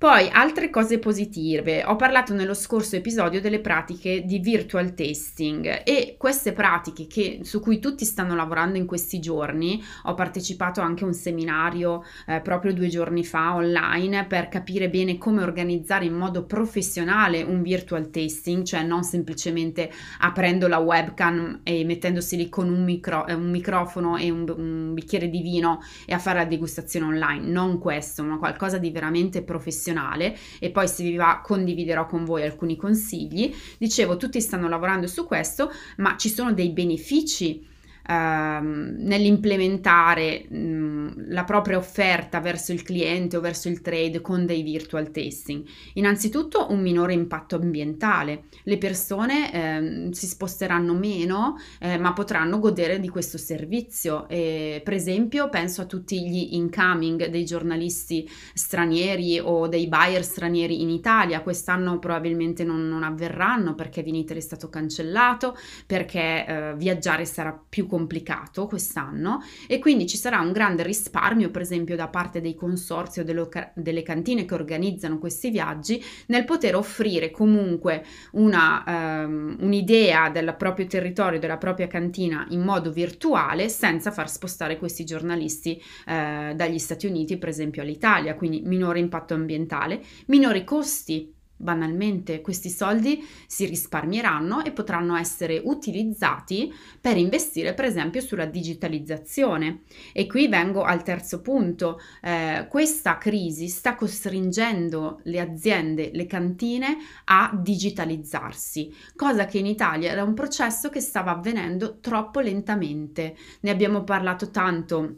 Poi 0.00 0.30
altre 0.32 0.70
cose 0.70 0.98
positive, 0.98 1.84
ho 1.84 1.94
parlato 1.94 2.32
nello 2.32 2.54
scorso 2.54 2.96
episodio 2.96 3.38
delle 3.38 3.60
pratiche 3.60 4.24
di 4.24 4.38
virtual 4.38 4.94
testing 4.94 5.82
e 5.84 6.14
queste 6.16 6.54
pratiche 6.54 7.06
che, 7.06 7.40
su 7.42 7.60
cui 7.60 7.80
tutti 7.80 8.06
stanno 8.06 8.34
lavorando 8.34 8.78
in 8.78 8.86
questi 8.86 9.20
giorni, 9.20 9.78
ho 10.04 10.14
partecipato 10.14 10.80
anche 10.80 11.04
a 11.04 11.06
un 11.06 11.12
seminario 11.12 12.02
eh, 12.26 12.40
proprio 12.40 12.72
due 12.72 12.88
giorni 12.88 13.26
fa 13.26 13.54
online 13.54 14.24
per 14.24 14.48
capire 14.48 14.88
bene 14.88 15.18
come 15.18 15.42
organizzare 15.42 16.06
in 16.06 16.14
modo 16.14 16.46
professionale 16.46 17.42
un 17.42 17.60
virtual 17.60 18.08
tasting, 18.08 18.62
cioè 18.62 18.82
non 18.82 19.02
semplicemente 19.02 19.90
aprendo 20.20 20.66
la 20.66 20.78
webcam 20.78 21.60
e 21.62 21.84
mettendosi 21.84 22.36
lì 22.36 22.48
con 22.48 22.70
un, 22.72 22.84
micro, 22.84 23.26
eh, 23.26 23.34
un 23.34 23.50
microfono 23.50 24.16
e 24.16 24.30
un, 24.30 24.50
un 24.56 24.94
bicchiere 24.94 25.28
di 25.28 25.42
vino 25.42 25.80
e 26.06 26.14
a 26.14 26.18
fare 26.18 26.38
la 26.38 26.46
degustazione 26.46 27.04
online, 27.04 27.46
non 27.46 27.78
questo, 27.78 28.22
ma 28.22 28.38
qualcosa 28.38 28.78
di 28.78 28.90
veramente 28.90 29.42
professionale 29.42 29.88
professionale 29.90 30.36
e 30.58 30.70
poi 30.70 30.88
se 30.88 31.02
vi 31.02 31.16
va 31.16 31.40
condividerò 31.42 32.06
con 32.06 32.24
voi 32.24 32.42
alcuni 32.42 32.76
consigli. 32.76 33.54
Dicevo, 33.78 34.16
tutti 34.16 34.40
stanno 34.40 34.68
lavorando 34.68 35.06
su 35.06 35.26
questo, 35.26 35.70
ma 35.98 36.16
ci 36.16 36.28
sono 36.28 36.52
dei 36.52 36.70
benefici 36.70 37.66
ehm, 38.06 38.96
nell'implementare 38.98 40.46
la 40.50 41.44
propria 41.44 41.78
offerta 41.78 42.40
verso 42.40 42.72
il 42.72 42.82
cliente 42.82 43.36
o 43.36 43.40
verso 43.40 43.68
il 43.68 43.80
trade 43.80 44.20
con 44.20 44.46
dei 44.46 44.62
virtual 44.62 45.10
testing. 45.10 45.64
Innanzitutto 45.94 46.70
un 46.70 46.80
minore 46.80 47.12
impatto 47.12 47.56
ambientale, 47.56 48.44
le 48.64 48.78
persone 48.78 49.52
eh, 49.52 50.08
si 50.12 50.26
sposteranno 50.26 50.94
meno 50.94 51.56
eh, 51.78 51.98
ma 51.98 52.12
potranno 52.12 52.58
godere 52.58 53.00
di 53.00 53.08
questo 53.08 53.38
servizio. 53.38 54.28
E, 54.28 54.80
per 54.84 54.94
esempio 54.94 55.48
penso 55.48 55.82
a 55.82 55.86
tutti 55.86 56.28
gli 56.28 56.54
incoming 56.54 57.26
dei 57.26 57.44
giornalisti 57.44 58.28
stranieri 58.54 59.38
o 59.38 59.68
dei 59.68 59.86
buyer 59.86 60.24
stranieri 60.24 60.82
in 60.82 60.90
Italia, 60.90 61.42
quest'anno 61.42 61.98
probabilmente 61.98 62.64
non, 62.64 62.88
non 62.88 63.02
avverranno 63.02 63.74
perché 63.74 64.02
Viniter 64.02 64.36
è 64.36 64.40
stato 64.40 64.68
cancellato, 64.68 65.56
perché 65.86 66.46
eh, 66.46 66.74
viaggiare 66.76 67.24
sarà 67.24 67.58
più 67.68 67.86
complicato 67.90 68.66
quest'anno 68.66 69.42
e 69.66 69.80
quindi 69.80 70.06
ci 70.06 70.16
sarà 70.16 70.40
un 70.40 70.52
grande 70.52 70.84
risparmio, 70.84 71.50
per 71.50 71.62
esempio, 71.62 71.96
da 71.96 72.08
parte 72.08 72.40
dei 72.40 72.54
consorzi 72.54 73.20
o 73.20 73.24
delle, 73.24 73.48
delle 73.74 74.02
cantine 74.02 74.44
che 74.44 74.54
organizzano 74.54 75.18
questi 75.18 75.50
viaggi 75.50 76.02
nel 76.28 76.44
poter 76.44 76.76
offrire 76.76 77.30
comunque 77.32 78.04
una, 78.32 79.24
um, 79.26 79.56
un'idea 79.60 80.30
del 80.30 80.54
proprio 80.56 80.86
territorio, 80.86 81.40
della 81.40 81.58
propria 81.58 81.88
cantina 81.88 82.46
in 82.50 82.60
modo 82.60 82.92
virtuale 82.92 83.68
senza 83.68 84.12
far 84.12 84.30
spostare 84.30 84.78
questi 84.78 85.04
giornalisti 85.04 85.82
uh, 86.06 86.54
dagli 86.54 86.78
Stati 86.78 87.06
Uniti, 87.06 87.36
per 87.36 87.48
esempio, 87.48 87.82
all'Italia, 87.82 88.36
quindi 88.36 88.62
minore 88.64 89.00
impatto 89.00 89.34
ambientale, 89.34 90.00
minori 90.26 90.62
costi 90.62 91.34
Banalmente 91.60 92.40
questi 92.40 92.70
soldi 92.70 93.22
si 93.46 93.66
risparmieranno 93.66 94.64
e 94.64 94.72
potranno 94.72 95.14
essere 95.14 95.60
utilizzati 95.62 96.72
per 96.98 97.18
investire 97.18 97.74
per 97.74 97.84
esempio 97.84 98.22
sulla 98.22 98.46
digitalizzazione. 98.46 99.82
E 100.14 100.26
qui 100.26 100.48
vengo 100.48 100.84
al 100.84 101.02
terzo 101.02 101.42
punto. 101.42 102.00
Eh, 102.22 102.66
questa 102.70 103.18
crisi 103.18 103.68
sta 103.68 103.94
costringendo 103.94 105.20
le 105.24 105.38
aziende, 105.38 106.10
le 106.14 106.24
cantine 106.24 106.96
a 107.24 107.50
digitalizzarsi, 107.54 108.90
cosa 109.14 109.44
che 109.44 109.58
in 109.58 109.66
Italia 109.66 110.12
era 110.12 110.24
un 110.24 110.32
processo 110.32 110.88
che 110.88 111.00
stava 111.00 111.32
avvenendo 111.32 111.98
troppo 112.00 112.40
lentamente. 112.40 113.36
Ne 113.60 113.70
abbiamo 113.70 114.02
parlato 114.02 114.50
tanto 114.50 115.14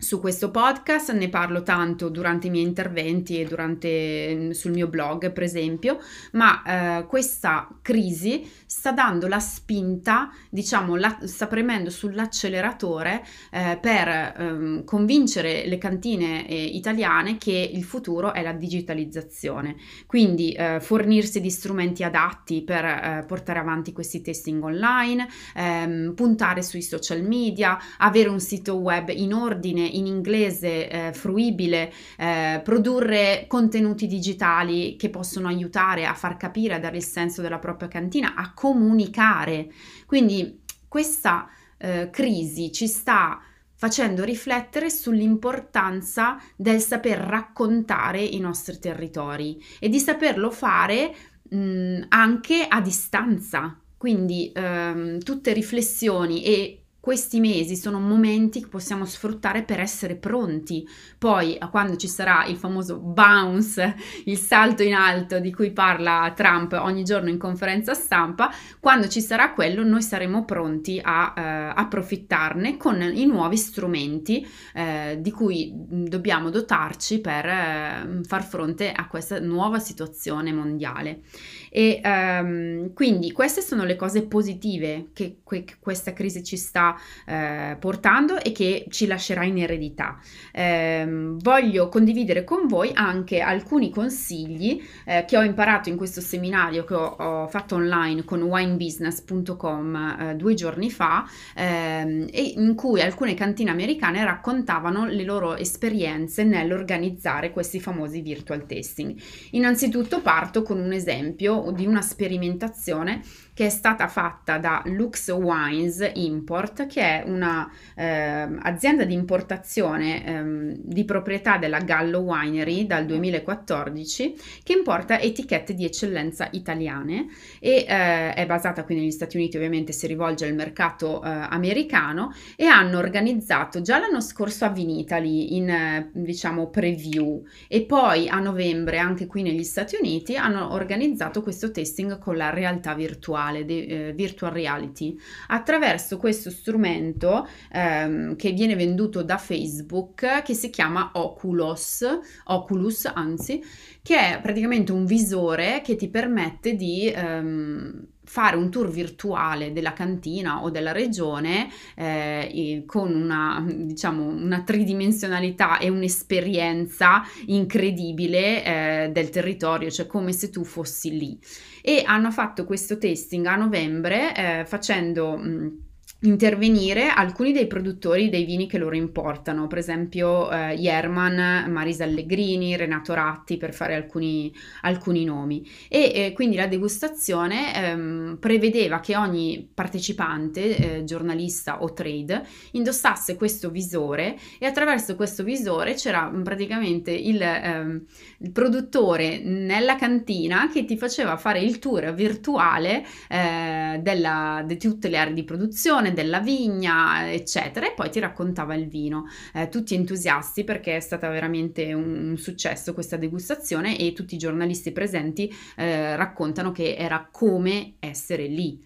su 0.00 0.18
questo 0.18 0.50
podcast, 0.50 1.12
ne 1.12 1.28
parlo 1.28 1.62
tanto 1.62 2.08
durante 2.08 2.46
i 2.46 2.50
miei 2.50 2.64
interventi 2.64 3.38
e 3.38 3.44
durante, 3.44 4.34
mm, 4.34 4.50
sul 4.50 4.72
mio 4.72 4.88
blog, 4.88 5.30
per 5.30 5.42
esempio, 5.42 5.98
ma 6.32 6.62
eh, 7.00 7.06
questa 7.06 7.68
crisi 7.82 8.50
sta 8.64 8.92
dando 8.92 9.28
la 9.28 9.38
spinta, 9.40 10.30
diciamo, 10.48 10.96
la, 10.96 11.18
sta 11.24 11.46
premendo 11.46 11.90
sull'acceleratore 11.90 13.22
eh, 13.50 13.78
per 13.78 14.08
ehm, 14.08 14.84
convincere 14.84 15.66
le 15.66 15.76
cantine 15.76 16.48
eh, 16.48 16.64
italiane 16.64 17.36
che 17.36 17.70
il 17.70 17.84
futuro 17.84 18.32
è 18.32 18.42
la 18.42 18.52
digitalizzazione. 18.52 19.76
Quindi 20.06 20.52
eh, 20.52 20.80
fornirsi 20.80 21.42
di 21.42 21.50
strumenti 21.50 22.04
adatti 22.04 22.62
per 22.62 22.84
eh, 22.86 23.24
portare 23.26 23.58
avanti 23.58 23.92
questi 23.92 24.22
testing 24.22 24.62
online, 24.64 25.28
ehm, 25.54 26.14
puntare 26.14 26.62
sui 26.62 26.82
social 26.82 27.22
media, 27.22 27.78
avere 27.98 28.30
un 28.30 28.40
sito 28.40 28.76
web 28.76 29.10
in 29.10 29.34
ordine 29.34 29.88
in 29.90 30.06
inglese 30.06 30.88
eh, 30.88 31.12
fruibile, 31.12 31.92
eh, 32.16 32.60
produrre 32.62 33.44
contenuti 33.48 34.06
digitali 34.06 34.96
che 34.96 35.10
possono 35.10 35.48
aiutare 35.48 36.06
a 36.06 36.14
far 36.14 36.36
capire, 36.36 36.74
a 36.74 36.78
dare 36.80 36.96
il 36.96 37.04
senso 37.04 37.42
della 37.42 37.58
propria 37.58 37.88
cantina, 37.88 38.34
a 38.34 38.52
comunicare. 38.54 39.70
Quindi 40.06 40.60
questa 40.88 41.48
eh, 41.78 42.10
crisi 42.10 42.72
ci 42.72 42.86
sta 42.86 43.40
facendo 43.80 44.24
riflettere 44.24 44.90
sull'importanza 44.90 46.38
del 46.54 46.80
saper 46.80 47.18
raccontare 47.18 48.20
i 48.20 48.38
nostri 48.38 48.78
territori 48.78 49.58
e 49.78 49.88
di 49.88 49.98
saperlo 49.98 50.50
fare 50.50 51.14
mh, 51.48 52.02
anche 52.08 52.66
a 52.68 52.80
distanza. 52.82 53.80
Quindi 53.96 54.50
ehm, 54.54 55.20
tutte 55.20 55.54
riflessioni 55.54 56.42
e 56.42 56.79
questi 57.00 57.40
mesi 57.40 57.76
sono 57.76 57.98
momenti 57.98 58.60
che 58.60 58.68
possiamo 58.68 59.06
sfruttare 59.06 59.62
per 59.62 59.80
essere 59.80 60.16
pronti. 60.16 60.86
Poi, 61.18 61.58
quando 61.70 61.96
ci 61.96 62.06
sarà 62.06 62.44
il 62.44 62.56
famoso 62.56 62.98
bounce, 62.98 63.96
il 64.26 64.36
salto 64.36 64.82
in 64.82 64.94
alto 64.94 65.40
di 65.40 65.52
cui 65.52 65.72
parla 65.72 66.32
Trump 66.36 66.72
ogni 66.72 67.02
giorno 67.02 67.30
in 67.30 67.38
conferenza 67.38 67.94
stampa, 67.94 68.50
quando 68.78 69.08
ci 69.08 69.22
sarà 69.22 69.52
quello, 69.52 69.82
noi 69.82 70.02
saremo 70.02 70.44
pronti 70.44 71.00
a 71.02 71.32
eh, 71.34 71.72
approfittarne 71.74 72.76
con 72.76 73.00
i 73.00 73.24
nuovi 73.24 73.56
strumenti 73.56 74.46
eh, 74.74 75.18
di 75.20 75.30
cui 75.30 75.72
dobbiamo 75.74 76.50
dotarci 76.50 77.20
per 77.20 77.46
eh, 77.46 78.20
far 78.24 78.44
fronte 78.44 78.92
a 78.92 79.06
questa 79.06 79.40
nuova 79.40 79.78
situazione 79.78 80.52
mondiale. 80.52 81.22
E 81.70 82.00
ehm, 82.02 82.92
quindi 82.92 83.30
queste 83.32 83.62
sono 83.62 83.84
le 83.84 83.96
cose 83.96 84.26
positive 84.26 85.10
che, 85.14 85.38
che 85.46 85.64
questa 85.78 86.12
crisi 86.12 86.42
ci 86.42 86.56
sta 86.56 86.96
eh, 87.26 87.76
portando 87.78 88.40
e 88.42 88.52
che 88.52 88.86
ci 88.90 89.06
lascerà 89.06 89.44
in 89.44 89.58
eredità. 89.58 90.18
Eh, 90.52 91.06
voglio 91.08 91.88
condividere 91.88 92.44
con 92.44 92.66
voi 92.66 92.90
anche 92.92 93.40
alcuni 93.40 93.90
consigli 93.90 94.82
eh, 95.04 95.24
che 95.26 95.36
ho 95.36 95.42
imparato 95.42 95.88
in 95.88 95.96
questo 95.96 96.20
seminario 96.20 96.84
che 96.84 96.94
ho, 96.94 97.06
ho 97.06 97.46
fatto 97.46 97.76
online 97.76 98.24
con 98.24 98.42
winebusiness.com 98.42 100.16
eh, 100.20 100.34
due 100.34 100.54
giorni 100.54 100.90
fa 100.90 101.28
e 101.54 102.52
in 102.56 102.74
cui 102.74 103.00
alcune 103.00 103.34
cantine 103.34 103.70
americane 103.70 104.24
raccontavano 104.24 105.06
le 105.06 105.22
loro 105.22 105.56
esperienze 105.56 106.42
nell'organizzare 106.42 107.50
questi 107.52 107.78
famosi 107.78 108.20
virtual 108.20 108.66
tasting. 108.66 109.14
Innanzitutto 109.50 110.20
parto 110.20 110.62
con 110.62 110.80
un 110.80 110.92
esempio 110.92 111.59
di 111.70 111.86
una 111.86 112.02
sperimentazione 112.02 113.22
che 113.60 113.66
è 113.66 113.68
stata 113.68 114.08
fatta 114.08 114.56
da 114.56 114.80
Lux 114.86 115.28
Wines 115.28 116.12
Import, 116.14 116.86
che 116.86 117.02
è 117.02 117.24
una 117.26 117.70
eh, 117.94 118.48
azienda 118.62 119.04
di 119.04 119.12
importazione 119.12 120.24
eh, 120.24 120.76
di 120.82 121.04
proprietà 121.04 121.58
della 121.58 121.80
Gallo 121.80 122.20
Winery 122.20 122.86
dal 122.86 123.04
2014, 123.04 124.34
che 124.62 124.72
importa 124.72 125.20
etichette 125.20 125.74
di 125.74 125.84
eccellenza 125.84 126.48
italiane 126.52 127.26
e 127.58 127.84
eh, 127.86 128.32
è 128.32 128.46
basata 128.46 128.82
qui 128.82 128.94
negli 128.94 129.10
Stati 129.10 129.36
Uniti, 129.36 129.58
ovviamente 129.58 129.92
si 129.92 130.06
rivolge 130.06 130.46
al 130.46 130.54
mercato 130.54 131.22
eh, 131.22 131.28
americano 131.28 132.32
e 132.56 132.64
hanno 132.64 132.96
organizzato 132.96 133.82
già 133.82 133.98
l'anno 133.98 134.22
scorso 134.22 134.64
a 134.64 134.70
Vinitali 134.70 135.54
in 135.56 135.68
eh, 135.68 136.10
diciamo 136.14 136.70
preview. 136.70 137.44
E 137.68 137.82
poi 137.82 138.26
a 138.26 138.38
novembre 138.38 138.96
anche 138.96 139.26
qui 139.26 139.42
negli 139.42 139.64
Stati 139.64 139.96
Uniti 140.00 140.34
hanno 140.36 140.72
organizzato 140.72 141.42
questo 141.42 141.70
testing 141.70 142.18
con 142.18 142.38
la 142.38 142.48
realtà 142.48 142.94
virtuale, 142.94 143.48
de, 143.50 144.08
eh, 144.08 144.12
virtual 144.12 144.52
reality. 144.52 145.16
Attraverso 145.48 146.16
questo 146.16 146.50
strumento 146.50 147.46
ehm, 147.72 148.36
che 148.36 148.52
viene 148.52 148.76
venduto 148.76 149.22
da 149.22 149.38
Facebook 149.38 150.42
che 150.42 150.54
si 150.54 150.70
chiama 150.70 151.10
Oculus, 151.14 152.04
Oculus 152.44 153.10
anzi, 153.12 153.62
che 154.02 154.16
è 154.16 154.40
praticamente 154.40 154.92
un 154.92 155.04
visore 155.04 155.82
che 155.82 155.96
ti 155.96 156.08
permette 156.08 156.74
di 156.74 157.12
ehm, 157.14 158.06
fare 158.30 158.54
un 158.54 158.70
tour 158.70 158.88
virtuale 158.88 159.72
della 159.72 159.92
cantina 159.92 160.62
o 160.62 160.70
della 160.70 160.92
regione 160.92 161.68
eh, 161.96 162.84
con 162.86 163.12
una, 163.12 163.64
diciamo, 163.66 164.24
una 164.24 164.62
tridimensionalità 164.62 165.78
e 165.78 165.88
un'esperienza 165.88 167.22
incredibile 167.46 168.64
eh, 168.64 169.10
del 169.10 169.30
territorio, 169.30 169.90
cioè 169.90 170.06
come 170.06 170.30
se 170.30 170.48
tu 170.50 170.62
fossi 170.62 171.18
lì. 171.18 171.38
E 171.82 172.02
hanno 172.06 172.30
fatto 172.30 172.64
questo 172.64 172.98
testing 172.98 173.46
a 173.46 173.56
novembre 173.56 174.34
eh, 174.60 174.64
facendo... 174.66 175.36
Mh, 175.36 175.88
intervenire 176.22 177.08
alcuni 177.08 177.52
dei 177.52 177.66
produttori 177.66 178.28
dei 178.28 178.44
vini 178.44 178.66
che 178.66 178.76
loro 178.76 178.94
importano, 178.94 179.66
per 179.66 179.78
esempio 179.78 180.50
eh, 180.50 180.74
Yerman, 180.74 181.70
Marisa 181.70 182.04
Allegrini, 182.04 182.76
Renato 182.76 183.14
Ratti, 183.14 183.56
per 183.56 183.72
fare 183.72 183.94
alcuni, 183.94 184.52
alcuni 184.82 185.24
nomi. 185.24 185.66
E 185.88 186.12
eh, 186.14 186.32
quindi 186.32 186.56
la 186.56 186.66
degustazione 186.66 187.74
ehm, 187.74 188.36
prevedeva 188.38 189.00
che 189.00 189.16
ogni 189.16 189.66
partecipante, 189.72 190.98
eh, 190.98 191.04
giornalista 191.04 191.82
o 191.82 191.92
trade, 191.92 192.44
indossasse 192.72 193.36
questo 193.36 193.70
visore 193.70 194.36
e 194.58 194.66
attraverso 194.66 195.16
questo 195.16 195.42
visore 195.42 195.94
c'era 195.94 196.30
praticamente 196.42 197.12
il, 197.12 197.40
ehm, 197.40 198.04
il 198.38 198.50
produttore 198.52 199.38
nella 199.38 199.96
cantina 199.96 200.68
che 200.70 200.84
ti 200.84 200.98
faceva 200.98 201.36
fare 201.38 201.60
il 201.60 201.78
tour 201.78 202.12
virtuale 202.12 203.04
eh, 203.28 204.00
della, 204.02 204.62
di 204.66 204.76
tutte 204.76 205.08
le 205.08 205.16
aree 205.16 205.32
di 205.32 205.44
produzione 205.44 206.09
della 206.12 206.40
vigna, 206.40 207.30
eccetera, 207.32 207.86
e 207.86 207.92
poi 207.94 208.10
ti 208.10 208.20
raccontava 208.20 208.74
il 208.74 208.88
vino. 208.88 209.26
Eh, 209.54 209.68
tutti 209.68 209.94
entusiasti 209.94 210.64
perché 210.64 210.96
è 210.96 211.00
stata 211.00 211.28
veramente 211.28 211.92
un, 211.92 212.28
un, 212.30 212.36
successo 212.36 212.94
questa 212.94 213.16
degustazione 213.16 213.98
e 213.98 214.12
tutti 214.12 214.34
i 214.34 214.38
giornalisti 214.38 214.92
presenti 214.92 215.52
eh, 215.76 216.16
raccontano 216.16 216.72
che 216.72 216.94
era 216.96 217.28
come 217.30 217.94
essere 217.98 218.46
lì. 218.46 218.82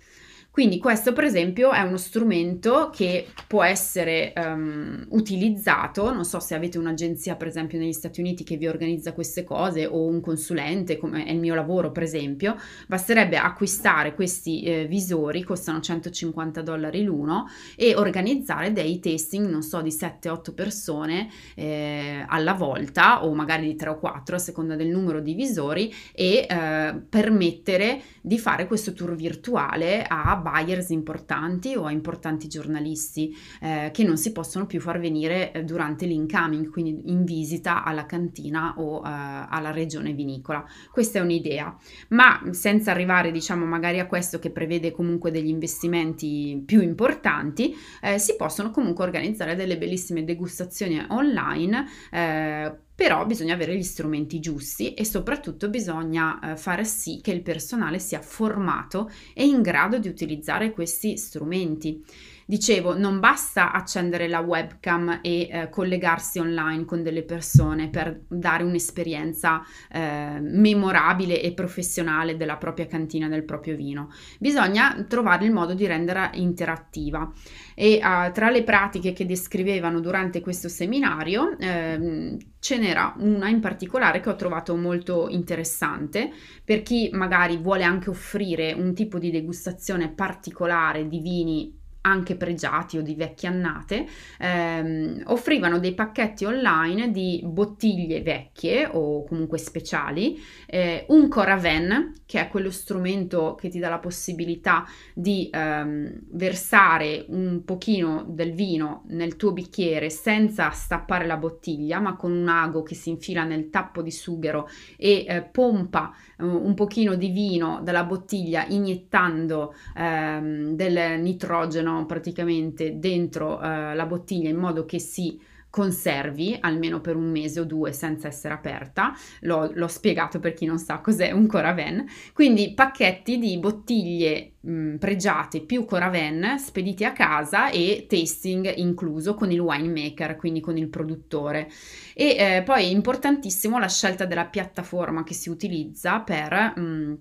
Quindi 0.55 0.79
questo 0.79 1.13
per 1.13 1.25
esempio 1.25 1.73
è 1.73 1.81
uno 1.81 1.97
strumento 1.97 2.89
che 2.95 3.27
può 3.49 3.65
essere 3.65 4.33
um, 4.37 5.05
utilizzato, 5.09 6.13
non 6.13 6.25
so 6.25 6.39
se 6.39 6.55
avete 6.55 6.79
un'agenzia 6.79 7.35
per 7.35 7.49
esempio 7.49 7.77
negli 7.77 7.93
Stati 7.93 8.21
Uniti 8.21 8.45
che 8.45 8.57
vi 8.57 8.69
organizza 8.69 9.15
queste 9.15 9.43
cose 9.43 9.85
o 9.85 10.07
un 10.07 10.21
consulente 10.21 10.97
come 10.97 11.25
è 11.25 11.33
il 11.33 11.41
mio 11.41 11.57
lavoro 11.57 11.91
per 11.91 12.05
esempio, 12.05 12.57
basterebbe 12.87 13.37
acquistare 13.37 14.15
questi 14.15 14.63
eh, 14.63 14.87
visori, 14.87 15.43
costano 15.43 15.81
150 15.81 16.63
dollari 16.63 17.03
l'uno 17.03 17.47
e 17.75 17.97
organizzare 17.97 18.71
dei 18.71 19.01
testing, 19.01 19.49
non 19.49 19.63
so, 19.63 19.81
di 19.81 19.91
7-8 19.91 20.55
persone 20.55 21.31
eh, 21.57 22.25
alla 22.29 22.53
volta 22.53 23.25
o 23.25 23.35
magari 23.35 23.67
di 23.67 23.75
3 23.75 23.89
o 23.89 23.99
4 23.99 24.37
a 24.37 24.39
seconda 24.39 24.77
del 24.77 24.87
numero 24.87 25.19
di 25.19 25.35
visori 25.35 25.93
e 26.13 26.47
eh, 26.49 26.95
permettere 27.09 28.01
di 28.21 28.39
fare 28.39 28.69
questo 28.69 28.93
tour 28.93 29.17
virtuale 29.17 30.05
a 30.05 30.43
buyers 30.45 30.91
importanti 30.91 31.75
o 31.75 31.87
a 31.87 31.91
importanti 31.91 32.47
giornalisti 32.47 33.35
eh, 33.61 33.91
che 33.93 34.05
non 34.05 34.19
si 34.19 34.33
possono 34.33 34.67
più 34.67 34.81
far 34.81 35.01
venire 35.01 35.53
eh, 35.53 35.65
durante 35.65 36.05
l'incoming, 36.05 36.71
quindi 36.71 37.11
in 37.11 37.25
visita 37.25 37.83
alla 37.83 38.05
cantina 38.05 38.75
o 38.77 38.99
eh, 38.99 39.01
alla 39.05 39.71
regione 39.73 40.13
vinicola. 40.13 40.65
Questa 40.91 41.19
è 41.19 41.23
un'idea, 41.23 41.75
ma 42.09 42.41
senza 42.51 42.91
arrivare 42.91 43.31
diciamo 43.31 43.65
magari 43.65 43.99
a 43.99 44.07
questo 44.07 44.39
che 44.39 44.51
prevede 44.51 44.91
comunque 44.91 45.31
degli 45.31 45.49
investimenti 45.49 46.63
più 46.65 46.83
importanti, 46.83 47.75
eh, 48.03 48.19
si 48.19 48.37
possono 48.37 48.71
comunque 48.71 49.05
organizzare 49.05 49.57
delle 49.57 49.79
bellissime 49.79 50.25
degustazioni 50.25 51.03
online 51.09 52.83
però 52.95 53.27
bisogna 53.27 53.55
avere 53.55 53.77
gli 53.77 53.83
strumenti 53.83 54.39
giusti 54.39 54.95
e 54.95 55.05
soprattutto 55.05 55.69
bisogna 55.69 56.53
eh, 56.53 56.57
fare 56.57 56.85
sì 56.85 57.21
che 57.23 57.33
il 57.33 57.43
personale 57.43 57.99
sia 57.99 58.21
formato 58.21 59.11
e 59.35 59.45
in 59.45 59.63
grado 59.63 59.99
di 59.99 60.09
utilizzare 60.09 60.71
questi 60.71 61.17
strumenti. 61.17 62.05
Dicevo, 62.47 62.97
non 62.97 63.21
basta 63.21 63.73
accendere 63.73 64.29
la 64.29 64.41
webcam 64.41 65.21
e 65.23 65.49
eh, 65.51 65.69
collegarsi 65.71 66.39
online 66.39 66.85
con 66.85 67.03
delle 67.03 67.23
persone 67.23 67.89
per 67.89 68.23
dare 68.29 68.63
un'esperienza 68.63 69.63
eh, 69.91 70.39
memorabile 70.41 71.41
e 71.41 71.55
professionale 71.55 72.37
della 72.37 72.57
propria 72.57 72.87
cantina, 72.87 73.29
del 73.29 73.45
proprio 73.45 73.77
vino. 73.77 74.11
Bisogna 74.39 75.05
trovare 75.09 75.47
il 75.47 75.53
modo 75.53 75.75
di 75.75 75.87
renderla 75.87 76.31
interattiva. 76.35 77.33
E 77.75 78.01
uh, 78.03 78.31
tra 78.33 78.51
le 78.51 78.63
pratiche 78.63 79.13
che 79.13 79.27
descrivevano 79.27 79.99
durante 80.01 80.41
questo 80.41 80.69
seminario 80.69 81.59
eh, 81.59 82.37
ce 82.61 82.79
n'era 82.79 83.15
una 83.19 83.49
in 83.49 83.61
particolare 83.61 84.21
che 84.21 84.31
ho 84.31 84.37
trovato 84.37 84.77
molto 84.77 85.29
interessante 85.29 86.31
per 86.65 86.83
chi 86.83 87.11
magari 87.13 87.57
vuole 87.57 87.83
anche 87.83 88.11
offrire 88.11 88.73
un 88.73 88.95
tipo 88.95 89.19
di 89.19 89.31
degustazione 89.31 90.13
particolare 90.13 91.09
di 91.09 91.19
vini 91.19 91.83
anche 92.07 92.37
pregiati 92.37 92.99
o 92.99 93.03
di 93.03 93.15
vecchie 93.15 93.49
annate, 93.49 94.07
ehm, 94.39 95.23
offrivano 95.27 95.79
dei 95.79 95.95
pacchetti 95.95 96.45
online 96.45 97.11
di 97.11 97.41
bottiglie 97.45 98.21
vecchie 98.21 98.89
o 98.91 99.25
comunque 99.25 99.59
speciali, 99.59 100.39
eh, 100.67 101.07
un 101.09 101.29
Coraven, 101.29 102.13
che 102.27 102.41
è 102.41 102.49
quello 102.49 102.71
strumento 102.71 103.55
che 103.55 103.69
ti 103.69 103.79
dà 103.79 103.89
la 103.89 103.99
possibilità 103.99 104.85
di 105.15 105.49
ehm, 105.51 106.21
versare 106.33 107.25
un 107.29 107.63
pochino 107.65 108.25
del 108.29 108.53
vino 108.53 109.05
nel 109.09 109.37
tuo 109.37 109.53
bicchiere 109.53 110.11
senza 110.11 110.71
stappare 110.71 111.27
la 111.27 111.39
bottiglia, 111.39 112.01
ma 112.01 112.17
con 112.17 112.33
un 112.33 112.49
ago 112.49 112.83
che 112.83 112.95
si 112.95 113.09
infila 113.09 113.45
nel 113.45 113.71
tappo 113.71 114.03
di 114.03 114.11
sughero 114.11 114.69
e 114.99 115.25
eh, 115.27 115.43
pompa 115.43 116.15
eh, 116.39 116.45
un 116.45 116.75
pochino 116.75 117.15
di 117.15 117.29
vino 117.29 117.81
dalla 117.83 118.05
bottiglia 118.05 118.67
iniettando 118.69 119.75
ehm, 119.97 120.75
del 120.75 121.21
nitrogeno 121.21 121.94
praticamente 122.07 122.99
dentro 122.99 123.57
uh, 123.57 123.95
la 123.95 124.07
bottiglia 124.07 124.49
in 124.49 124.57
modo 124.57 124.85
che 124.85 124.99
si 124.99 125.41
conservi 125.75 126.57
almeno 126.61 127.01
per 127.01 127.17
un 127.17 127.29
mese 127.33 127.59
o 127.59 127.65
due 127.65 127.93
senza 127.93 128.29
essere 128.29 128.55
aperta. 128.55 129.13
L'ho, 129.41 129.73
l'ho 129.75 129.89
spiegato 129.89 130.39
per 130.39 130.53
chi 130.53 130.67
non 130.67 130.79
sa 130.79 131.01
cos'è 131.01 131.33
un 131.33 131.49
Coraven. 131.49 132.05
Quindi 132.33 132.75
pacchetti 132.75 133.41
di 133.41 133.59
bottiglie 133.59 134.53
mh, 134.61 134.99
pregiate 134.99 135.63
più 135.63 135.85
Coraven 135.85 136.61
spediti 136.61 137.05
a 137.05 137.11
casa 137.11 137.71
e 137.71 138.07
tasting 138.09 138.73
incluso 138.77 139.35
con 139.35 139.51
il 139.51 139.59
winemaker, 139.59 140.37
quindi 140.37 140.61
con 140.61 140.77
il 140.77 140.89
produttore. 140.89 141.69
E 142.15 142.37
eh, 142.39 142.63
poi 142.65 142.85
è 142.85 142.87
importantissimo 142.87 143.81
la 143.81 143.89
scelta 143.89 144.27
della 144.27 144.47
piattaforma 144.47 145.25
che 145.25 145.35
si 145.35 145.49
utilizza 145.49 146.21
per... 146.21 146.53
Mh, 146.77 147.15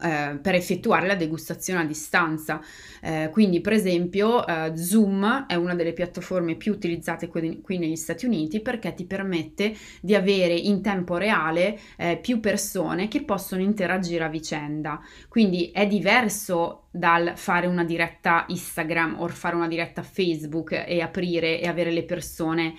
eh, 0.00 0.38
per 0.40 0.54
effettuare 0.54 1.06
la 1.06 1.14
degustazione 1.14 1.80
a 1.80 1.84
distanza. 1.84 2.60
Eh, 3.00 3.28
quindi, 3.32 3.60
per 3.60 3.72
esempio, 3.72 4.46
eh, 4.46 4.76
Zoom 4.76 5.46
è 5.46 5.54
una 5.54 5.74
delle 5.74 5.92
piattaforme 5.92 6.56
più 6.56 6.72
utilizzate 6.72 7.28
qui, 7.28 7.60
qui, 7.60 7.78
negli 7.78 7.96
Stati 7.96 8.26
Uniti 8.26 8.60
perché 8.60 8.94
ti 8.94 9.04
permette 9.04 9.74
di 10.00 10.14
avere 10.14 10.54
in 10.54 10.82
tempo 10.82 11.16
reale 11.16 11.78
eh, 11.96 12.18
più 12.18 12.40
persone 12.40 13.08
che 13.08 13.22
possono 13.22 13.62
interagire 13.62 14.24
a 14.24 14.28
vicenda. 14.28 15.00
Quindi 15.28 15.70
è 15.72 15.86
diverso 15.86 16.84
dal 16.90 17.32
fare 17.36 17.66
una 17.66 17.84
diretta 17.84 18.44
Instagram 18.48 19.16
o 19.20 19.28
fare 19.28 19.56
una 19.56 19.68
diretta 19.68 20.02
Facebook 20.02 20.72
e 20.72 21.00
aprire 21.00 21.60
e 21.60 21.68
avere 21.68 21.90
le 21.90 22.04
persone 22.04 22.74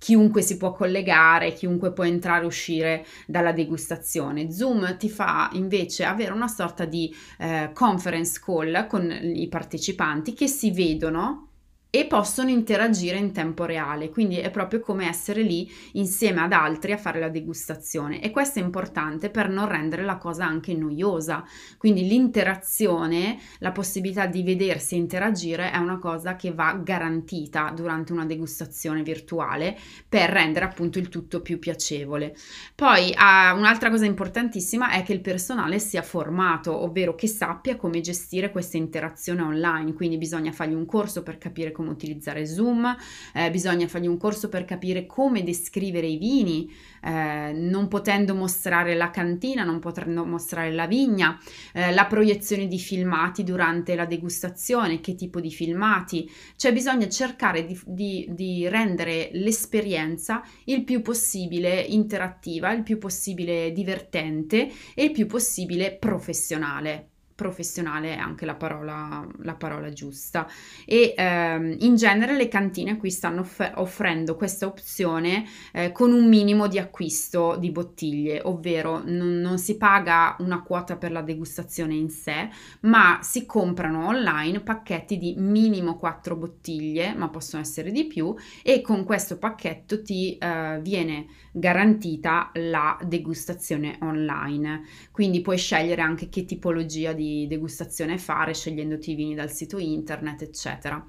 chiunque 0.00 0.40
si 0.40 0.56
può 0.56 0.72
collegare, 0.72 1.52
chiunque 1.52 1.92
può 1.92 2.04
entrare 2.04 2.44
e 2.44 2.46
uscire 2.46 3.06
dalla 3.26 3.52
degustazione. 3.52 4.50
Zoom 4.50 4.96
ti 4.96 5.10
fa 5.10 5.50
invece 5.52 6.04
avere 6.04 6.32
una 6.32 6.48
sorta 6.48 6.86
di 6.86 7.14
eh, 7.38 7.70
conference 7.74 8.40
call 8.42 8.86
con 8.86 9.10
i 9.10 9.46
partecipanti 9.48 10.32
che 10.32 10.46
si 10.46 10.70
vedono 10.70 11.49
e 11.90 12.06
possono 12.06 12.50
interagire 12.50 13.18
in 13.18 13.32
tempo 13.32 13.64
reale, 13.64 14.10
quindi 14.10 14.36
è 14.36 14.50
proprio 14.50 14.78
come 14.78 15.08
essere 15.08 15.42
lì 15.42 15.68
insieme 15.92 16.40
ad 16.40 16.52
altri 16.52 16.92
a 16.92 16.96
fare 16.96 17.18
la 17.18 17.28
degustazione 17.28 18.22
e 18.22 18.30
questo 18.30 18.60
è 18.60 18.62
importante 18.62 19.28
per 19.28 19.48
non 19.48 19.68
rendere 19.68 20.04
la 20.04 20.16
cosa 20.16 20.46
anche 20.46 20.72
noiosa. 20.72 21.44
Quindi 21.76 22.06
l'interazione, 22.06 23.38
la 23.58 23.72
possibilità 23.72 24.26
di 24.26 24.44
vedersi 24.44 24.94
e 24.94 24.98
interagire 24.98 25.72
è 25.72 25.78
una 25.78 25.98
cosa 25.98 26.36
che 26.36 26.52
va 26.52 26.74
garantita 26.74 27.72
durante 27.74 28.12
una 28.12 28.24
degustazione 28.24 29.02
virtuale 29.02 29.76
per 30.08 30.30
rendere 30.30 30.66
appunto 30.66 31.00
il 31.00 31.08
tutto 31.08 31.40
più 31.42 31.58
piacevole. 31.58 32.36
Poi 32.76 33.08
uh, 33.10 33.56
un'altra 33.56 33.90
cosa 33.90 34.04
importantissima 34.04 34.92
è 34.92 35.02
che 35.02 35.12
il 35.12 35.20
personale 35.20 35.80
sia 35.80 36.02
formato, 36.02 36.84
ovvero 36.84 37.16
che 37.16 37.26
sappia 37.26 37.74
come 37.74 38.00
gestire 38.00 38.52
questa 38.52 38.76
interazione 38.76 39.42
online, 39.42 39.92
quindi 39.92 40.18
bisogna 40.18 40.52
fargli 40.52 40.74
un 40.74 40.86
corso 40.86 41.24
per 41.24 41.38
capire 41.38 41.72
come 41.72 41.79
come 41.80 41.90
utilizzare 41.90 42.44
Zoom, 42.44 42.94
eh, 43.32 43.50
bisogna 43.50 43.88
fargli 43.88 44.06
un 44.06 44.18
corso 44.18 44.50
per 44.50 44.66
capire 44.66 45.06
come 45.06 45.42
descrivere 45.42 46.06
i 46.06 46.18
vini, 46.18 46.70
eh, 47.02 47.52
non 47.54 47.88
potendo 47.88 48.34
mostrare 48.34 48.94
la 48.94 49.10
cantina, 49.10 49.64
non 49.64 49.78
potendo 49.78 50.26
mostrare 50.26 50.70
la 50.72 50.86
vigna, 50.86 51.38
eh, 51.72 51.92
la 51.92 52.04
proiezione 52.04 52.66
di 52.66 52.78
filmati 52.78 53.42
durante 53.42 53.94
la 53.94 54.04
degustazione, 54.04 55.00
che 55.00 55.14
tipo 55.14 55.40
di 55.40 55.50
filmati, 55.50 56.30
cioè 56.56 56.72
bisogna 56.74 57.08
cercare 57.08 57.64
di, 57.64 57.80
di, 57.86 58.26
di 58.30 58.68
rendere 58.68 59.30
l'esperienza 59.32 60.42
il 60.64 60.84
più 60.84 61.00
possibile 61.00 61.80
interattiva, 61.80 62.72
il 62.72 62.82
più 62.82 62.98
possibile 62.98 63.72
divertente 63.72 64.70
e 64.94 65.04
il 65.04 65.12
più 65.12 65.26
possibile 65.26 65.96
professionale 65.96 67.09
professionale 67.40 68.16
è 68.16 68.18
anche 68.18 68.44
la 68.44 68.54
parola, 68.54 69.26
la 69.38 69.54
parola 69.54 69.90
giusta. 69.90 70.46
E 70.84 71.14
ehm, 71.16 71.76
in 71.78 71.96
genere 71.96 72.36
le 72.36 72.48
cantine 72.48 72.98
qui 72.98 73.10
stanno 73.10 73.40
off- 73.40 73.72
offrendo 73.76 74.36
questa 74.36 74.66
opzione 74.66 75.46
eh, 75.72 75.90
con 75.90 76.12
un 76.12 76.28
minimo 76.28 76.66
di 76.66 76.78
acquisto 76.78 77.56
di 77.58 77.70
bottiglie 77.70 78.42
ovvero 78.44 79.00
non, 79.02 79.40
non, 79.40 79.56
si 79.58 79.78
paga 79.78 80.36
una 80.40 80.62
quota 80.62 80.96
per 80.96 81.12
la 81.12 81.22
degustazione 81.22 81.94
in 81.94 82.10
sé 82.10 82.50
ma 82.80 83.20
si 83.22 83.46
comprano 83.46 84.06
online 84.06 84.60
pacchetti 84.60 85.16
di 85.16 85.34
minimo 85.38 85.96
4 85.96 86.36
bottiglie 86.36 87.14
ma 87.14 87.30
possono 87.30 87.62
essere 87.62 87.90
di 87.90 88.04
più 88.04 88.34
e 88.62 88.82
con 88.82 89.04
questo 89.04 89.38
pacchetto 89.38 90.02
ti 90.02 90.36
eh, 90.36 90.78
viene 90.82 91.26
garantita 91.52 92.50
la 92.54 92.98
degustazione 93.02 93.98
online. 94.02 94.82
Quindi 95.10 95.40
puoi 95.40 95.58
scegliere 95.58 96.00
anche 96.00 96.28
che 96.28 96.44
tipologia 96.44 97.12
di 97.12 97.29
degustazione 97.48 98.18
fare 98.18 98.54
scegliendoti 98.54 99.12
i 99.12 99.14
vini 99.14 99.34
dal 99.34 99.50
sito 99.50 99.78
internet, 99.78 100.42
eccetera. 100.42 101.04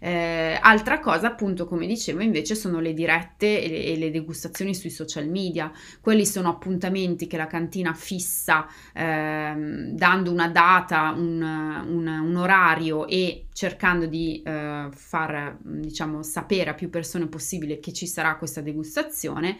Eh, 0.00 0.58
altra 0.60 1.00
cosa, 1.00 1.28
appunto, 1.28 1.66
come 1.66 1.86
dicevo, 1.86 2.20
invece 2.20 2.54
sono 2.54 2.78
le 2.78 2.92
dirette 2.92 3.62
e 3.62 3.68
le, 3.68 3.84
e 3.84 3.96
le, 3.96 4.10
degustazioni 4.10 4.74
sui 4.74 4.90
social 4.90 5.28
media. 5.28 5.72
Quelli 6.00 6.26
sono 6.26 6.50
appuntamenti 6.50 7.26
che 7.26 7.38
la 7.38 7.46
cantina 7.46 7.94
fissa 7.94 8.66
eh, 8.92 9.54
dando 9.92 10.30
una 10.30 10.48
data, 10.48 11.14
un, 11.16 11.40
un, 11.40 12.06
un, 12.06 12.36
orario 12.36 13.06
e 13.06 13.46
cercando 13.54 14.04
di 14.04 14.42
eh, 14.44 14.88
far 14.92 15.56
diciamo, 15.62 16.22
sapere 16.22 16.70
a 16.70 16.74
più 16.74 16.90
persone 16.90 17.26
possibile 17.26 17.78
che 17.78 17.92
ci 17.94 18.06
sarà 18.06 18.36
questa 18.36 18.60
degustazione 18.60 19.56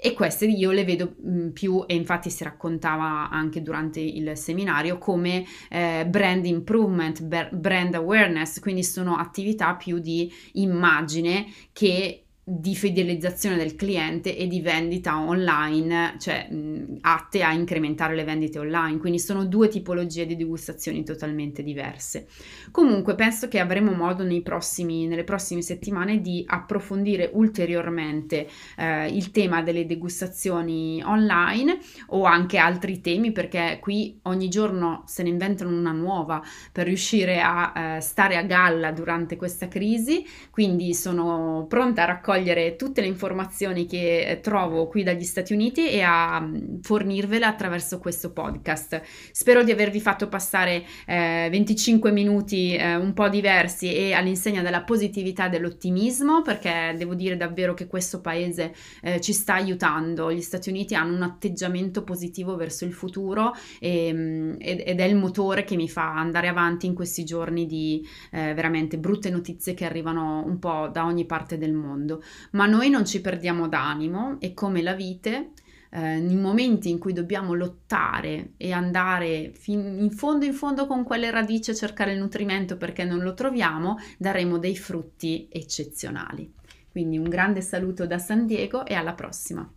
e 0.00 0.12
queste 0.12 0.46
io 0.46 0.70
le 0.70 0.84
vedo 0.84 1.16
mh, 1.20 1.48
più 1.48 1.84
e 1.86 1.94
infatti 1.96 2.30
si 2.30 2.44
raccontava 2.44 3.30
anche 3.30 3.62
durante 3.62 4.00
il 4.00 4.36
seminario 4.36 4.96
come 4.96 5.44
eh, 5.68 6.06
brand 6.06 6.46
improvement, 6.46 7.20
brand 7.50 7.94
awareness, 7.94 8.60
quindi 8.60 8.84
sono 8.84 9.16
attività 9.16 9.74
più 9.74 9.98
di 9.98 10.32
immagine 10.52 11.46
che 11.72 12.27
di 12.50 12.74
fidelizzazione 12.74 13.56
del 13.56 13.74
cliente 13.74 14.34
e 14.34 14.46
di 14.46 14.62
vendita 14.62 15.18
online, 15.18 16.14
cioè 16.18 16.48
mh, 16.50 16.96
atte 17.02 17.42
a 17.42 17.52
incrementare 17.52 18.14
le 18.14 18.24
vendite 18.24 18.58
online, 18.58 18.96
quindi 18.96 19.18
sono 19.18 19.44
due 19.44 19.68
tipologie 19.68 20.24
di 20.24 20.34
degustazioni 20.34 21.04
totalmente 21.04 21.62
diverse. 21.62 22.26
Comunque 22.70 23.14
penso 23.14 23.48
che 23.48 23.58
avremo 23.58 23.92
modo 23.92 24.24
prossimi, 24.42 25.06
nelle 25.06 25.24
prossime 25.24 25.60
settimane 25.60 26.22
di 26.22 26.42
approfondire 26.46 27.28
ulteriormente 27.34 28.48
eh, 28.78 29.08
il 29.08 29.30
tema 29.30 29.60
delle 29.60 29.84
degustazioni 29.84 31.02
online 31.04 31.78
o 32.08 32.24
anche 32.24 32.56
altri 32.56 33.02
temi 33.02 33.30
perché 33.30 33.76
qui 33.78 34.18
ogni 34.22 34.48
giorno 34.48 35.02
se 35.06 35.22
ne 35.22 35.28
inventano 35.28 35.76
una 35.76 35.92
nuova 35.92 36.42
per 36.72 36.86
riuscire 36.86 37.42
a 37.42 37.96
eh, 37.96 38.00
stare 38.00 38.36
a 38.36 38.42
galla 38.42 38.90
durante 38.90 39.36
questa 39.36 39.68
crisi, 39.68 40.24
quindi 40.50 40.94
sono 40.94 41.66
pronta 41.68 42.04
a 42.04 42.06
raccogliere 42.06 42.36
raccogliere 42.38 42.76
tutte 42.76 43.00
le 43.00 43.06
informazioni 43.08 43.86
che 43.86 44.26
eh, 44.26 44.40
trovo 44.40 44.86
qui 44.86 45.02
dagli 45.02 45.24
Stati 45.24 45.52
Uniti 45.52 45.90
e 45.90 46.02
a 46.02 46.40
mm, 46.40 46.80
fornirvele 46.80 47.44
attraverso 47.44 47.98
questo 47.98 48.32
podcast. 48.32 49.02
Spero 49.32 49.62
di 49.62 49.72
avervi 49.72 50.00
fatto 50.00 50.28
passare 50.28 50.84
eh, 51.06 51.48
25 51.50 52.10
minuti 52.10 52.74
eh, 52.74 52.94
un 52.94 53.12
po' 53.12 53.28
diversi 53.28 53.94
e 53.94 54.12
all'insegna 54.12 54.62
della 54.62 54.82
positività 54.82 55.46
e 55.46 55.50
dell'ottimismo 55.50 56.42
perché 56.42 56.94
devo 56.96 57.14
dire 57.14 57.36
davvero 57.36 57.74
che 57.74 57.86
questo 57.86 58.20
paese 58.20 58.72
eh, 59.02 59.20
ci 59.20 59.32
sta 59.32 59.54
aiutando. 59.54 60.32
Gli 60.32 60.40
Stati 60.40 60.70
Uniti 60.70 60.94
hanno 60.94 61.14
un 61.14 61.22
atteggiamento 61.22 62.04
positivo 62.04 62.56
verso 62.56 62.84
il 62.84 62.92
futuro 62.92 63.52
e, 63.80 64.12
mm, 64.12 64.54
ed 64.58 65.00
è 65.00 65.04
il 65.04 65.16
motore 65.16 65.64
che 65.64 65.76
mi 65.76 65.88
fa 65.88 66.14
andare 66.14 66.48
avanti 66.48 66.86
in 66.86 66.94
questi 66.94 67.24
giorni 67.24 67.66
di 67.66 68.06
eh, 68.30 68.54
veramente 68.54 68.98
brutte 68.98 69.30
notizie 69.30 69.74
che 69.74 69.84
arrivano 69.84 70.44
un 70.46 70.58
po' 70.58 70.88
da 70.92 71.04
ogni 71.04 71.26
parte 71.26 71.58
del 71.58 71.72
mondo 71.72 72.22
ma 72.52 72.66
noi 72.66 72.90
non 72.90 73.04
ci 73.04 73.20
perdiamo 73.20 73.68
d'animo 73.68 74.36
e 74.40 74.54
come 74.54 74.82
la 74.82 74.94
vite 74.94 75.50
eh, 75.90 76.18
nei 76.18 76.36
momenti 76.36 76.90
in 76.90 76.98
cui 76.98 77.12
dobbiamo 77.12 77.54
lottare 77.54 78.52
e 78.56 78.72
andare 78.72 79.52
fin 79.54 79.98
in 80.00 80.10
fondo 80.10 80.44
in 80.44 80.52
fondo 80.52 80.86
con 80.86 81.04
quelle 81.04 81.30
radici 81.30 81.70
a 81.70 81.74
cercare 81.74 82.12
il 82.12 82.18
nutrimento 82.18 82.76
perché 82.76 83.04
non 83.04 83.20
lo 83.20 83.34
troviamo, 83.34 83.96
daremo 84.18 84.58
dei 84.58 84.76
frutti 84.76 85.48
eccezionali. 85.50 86.52
Quindi 86.90 87.16
un 87.16 87.28
grande 87.28 87.60
saluto 87.60 88.06
da 88.06 88.18
San 88.18 88.46
Diego 88.46 88.84
e 88.84 88.94
alla 88.94 89.14
prossima. 89.14 89.70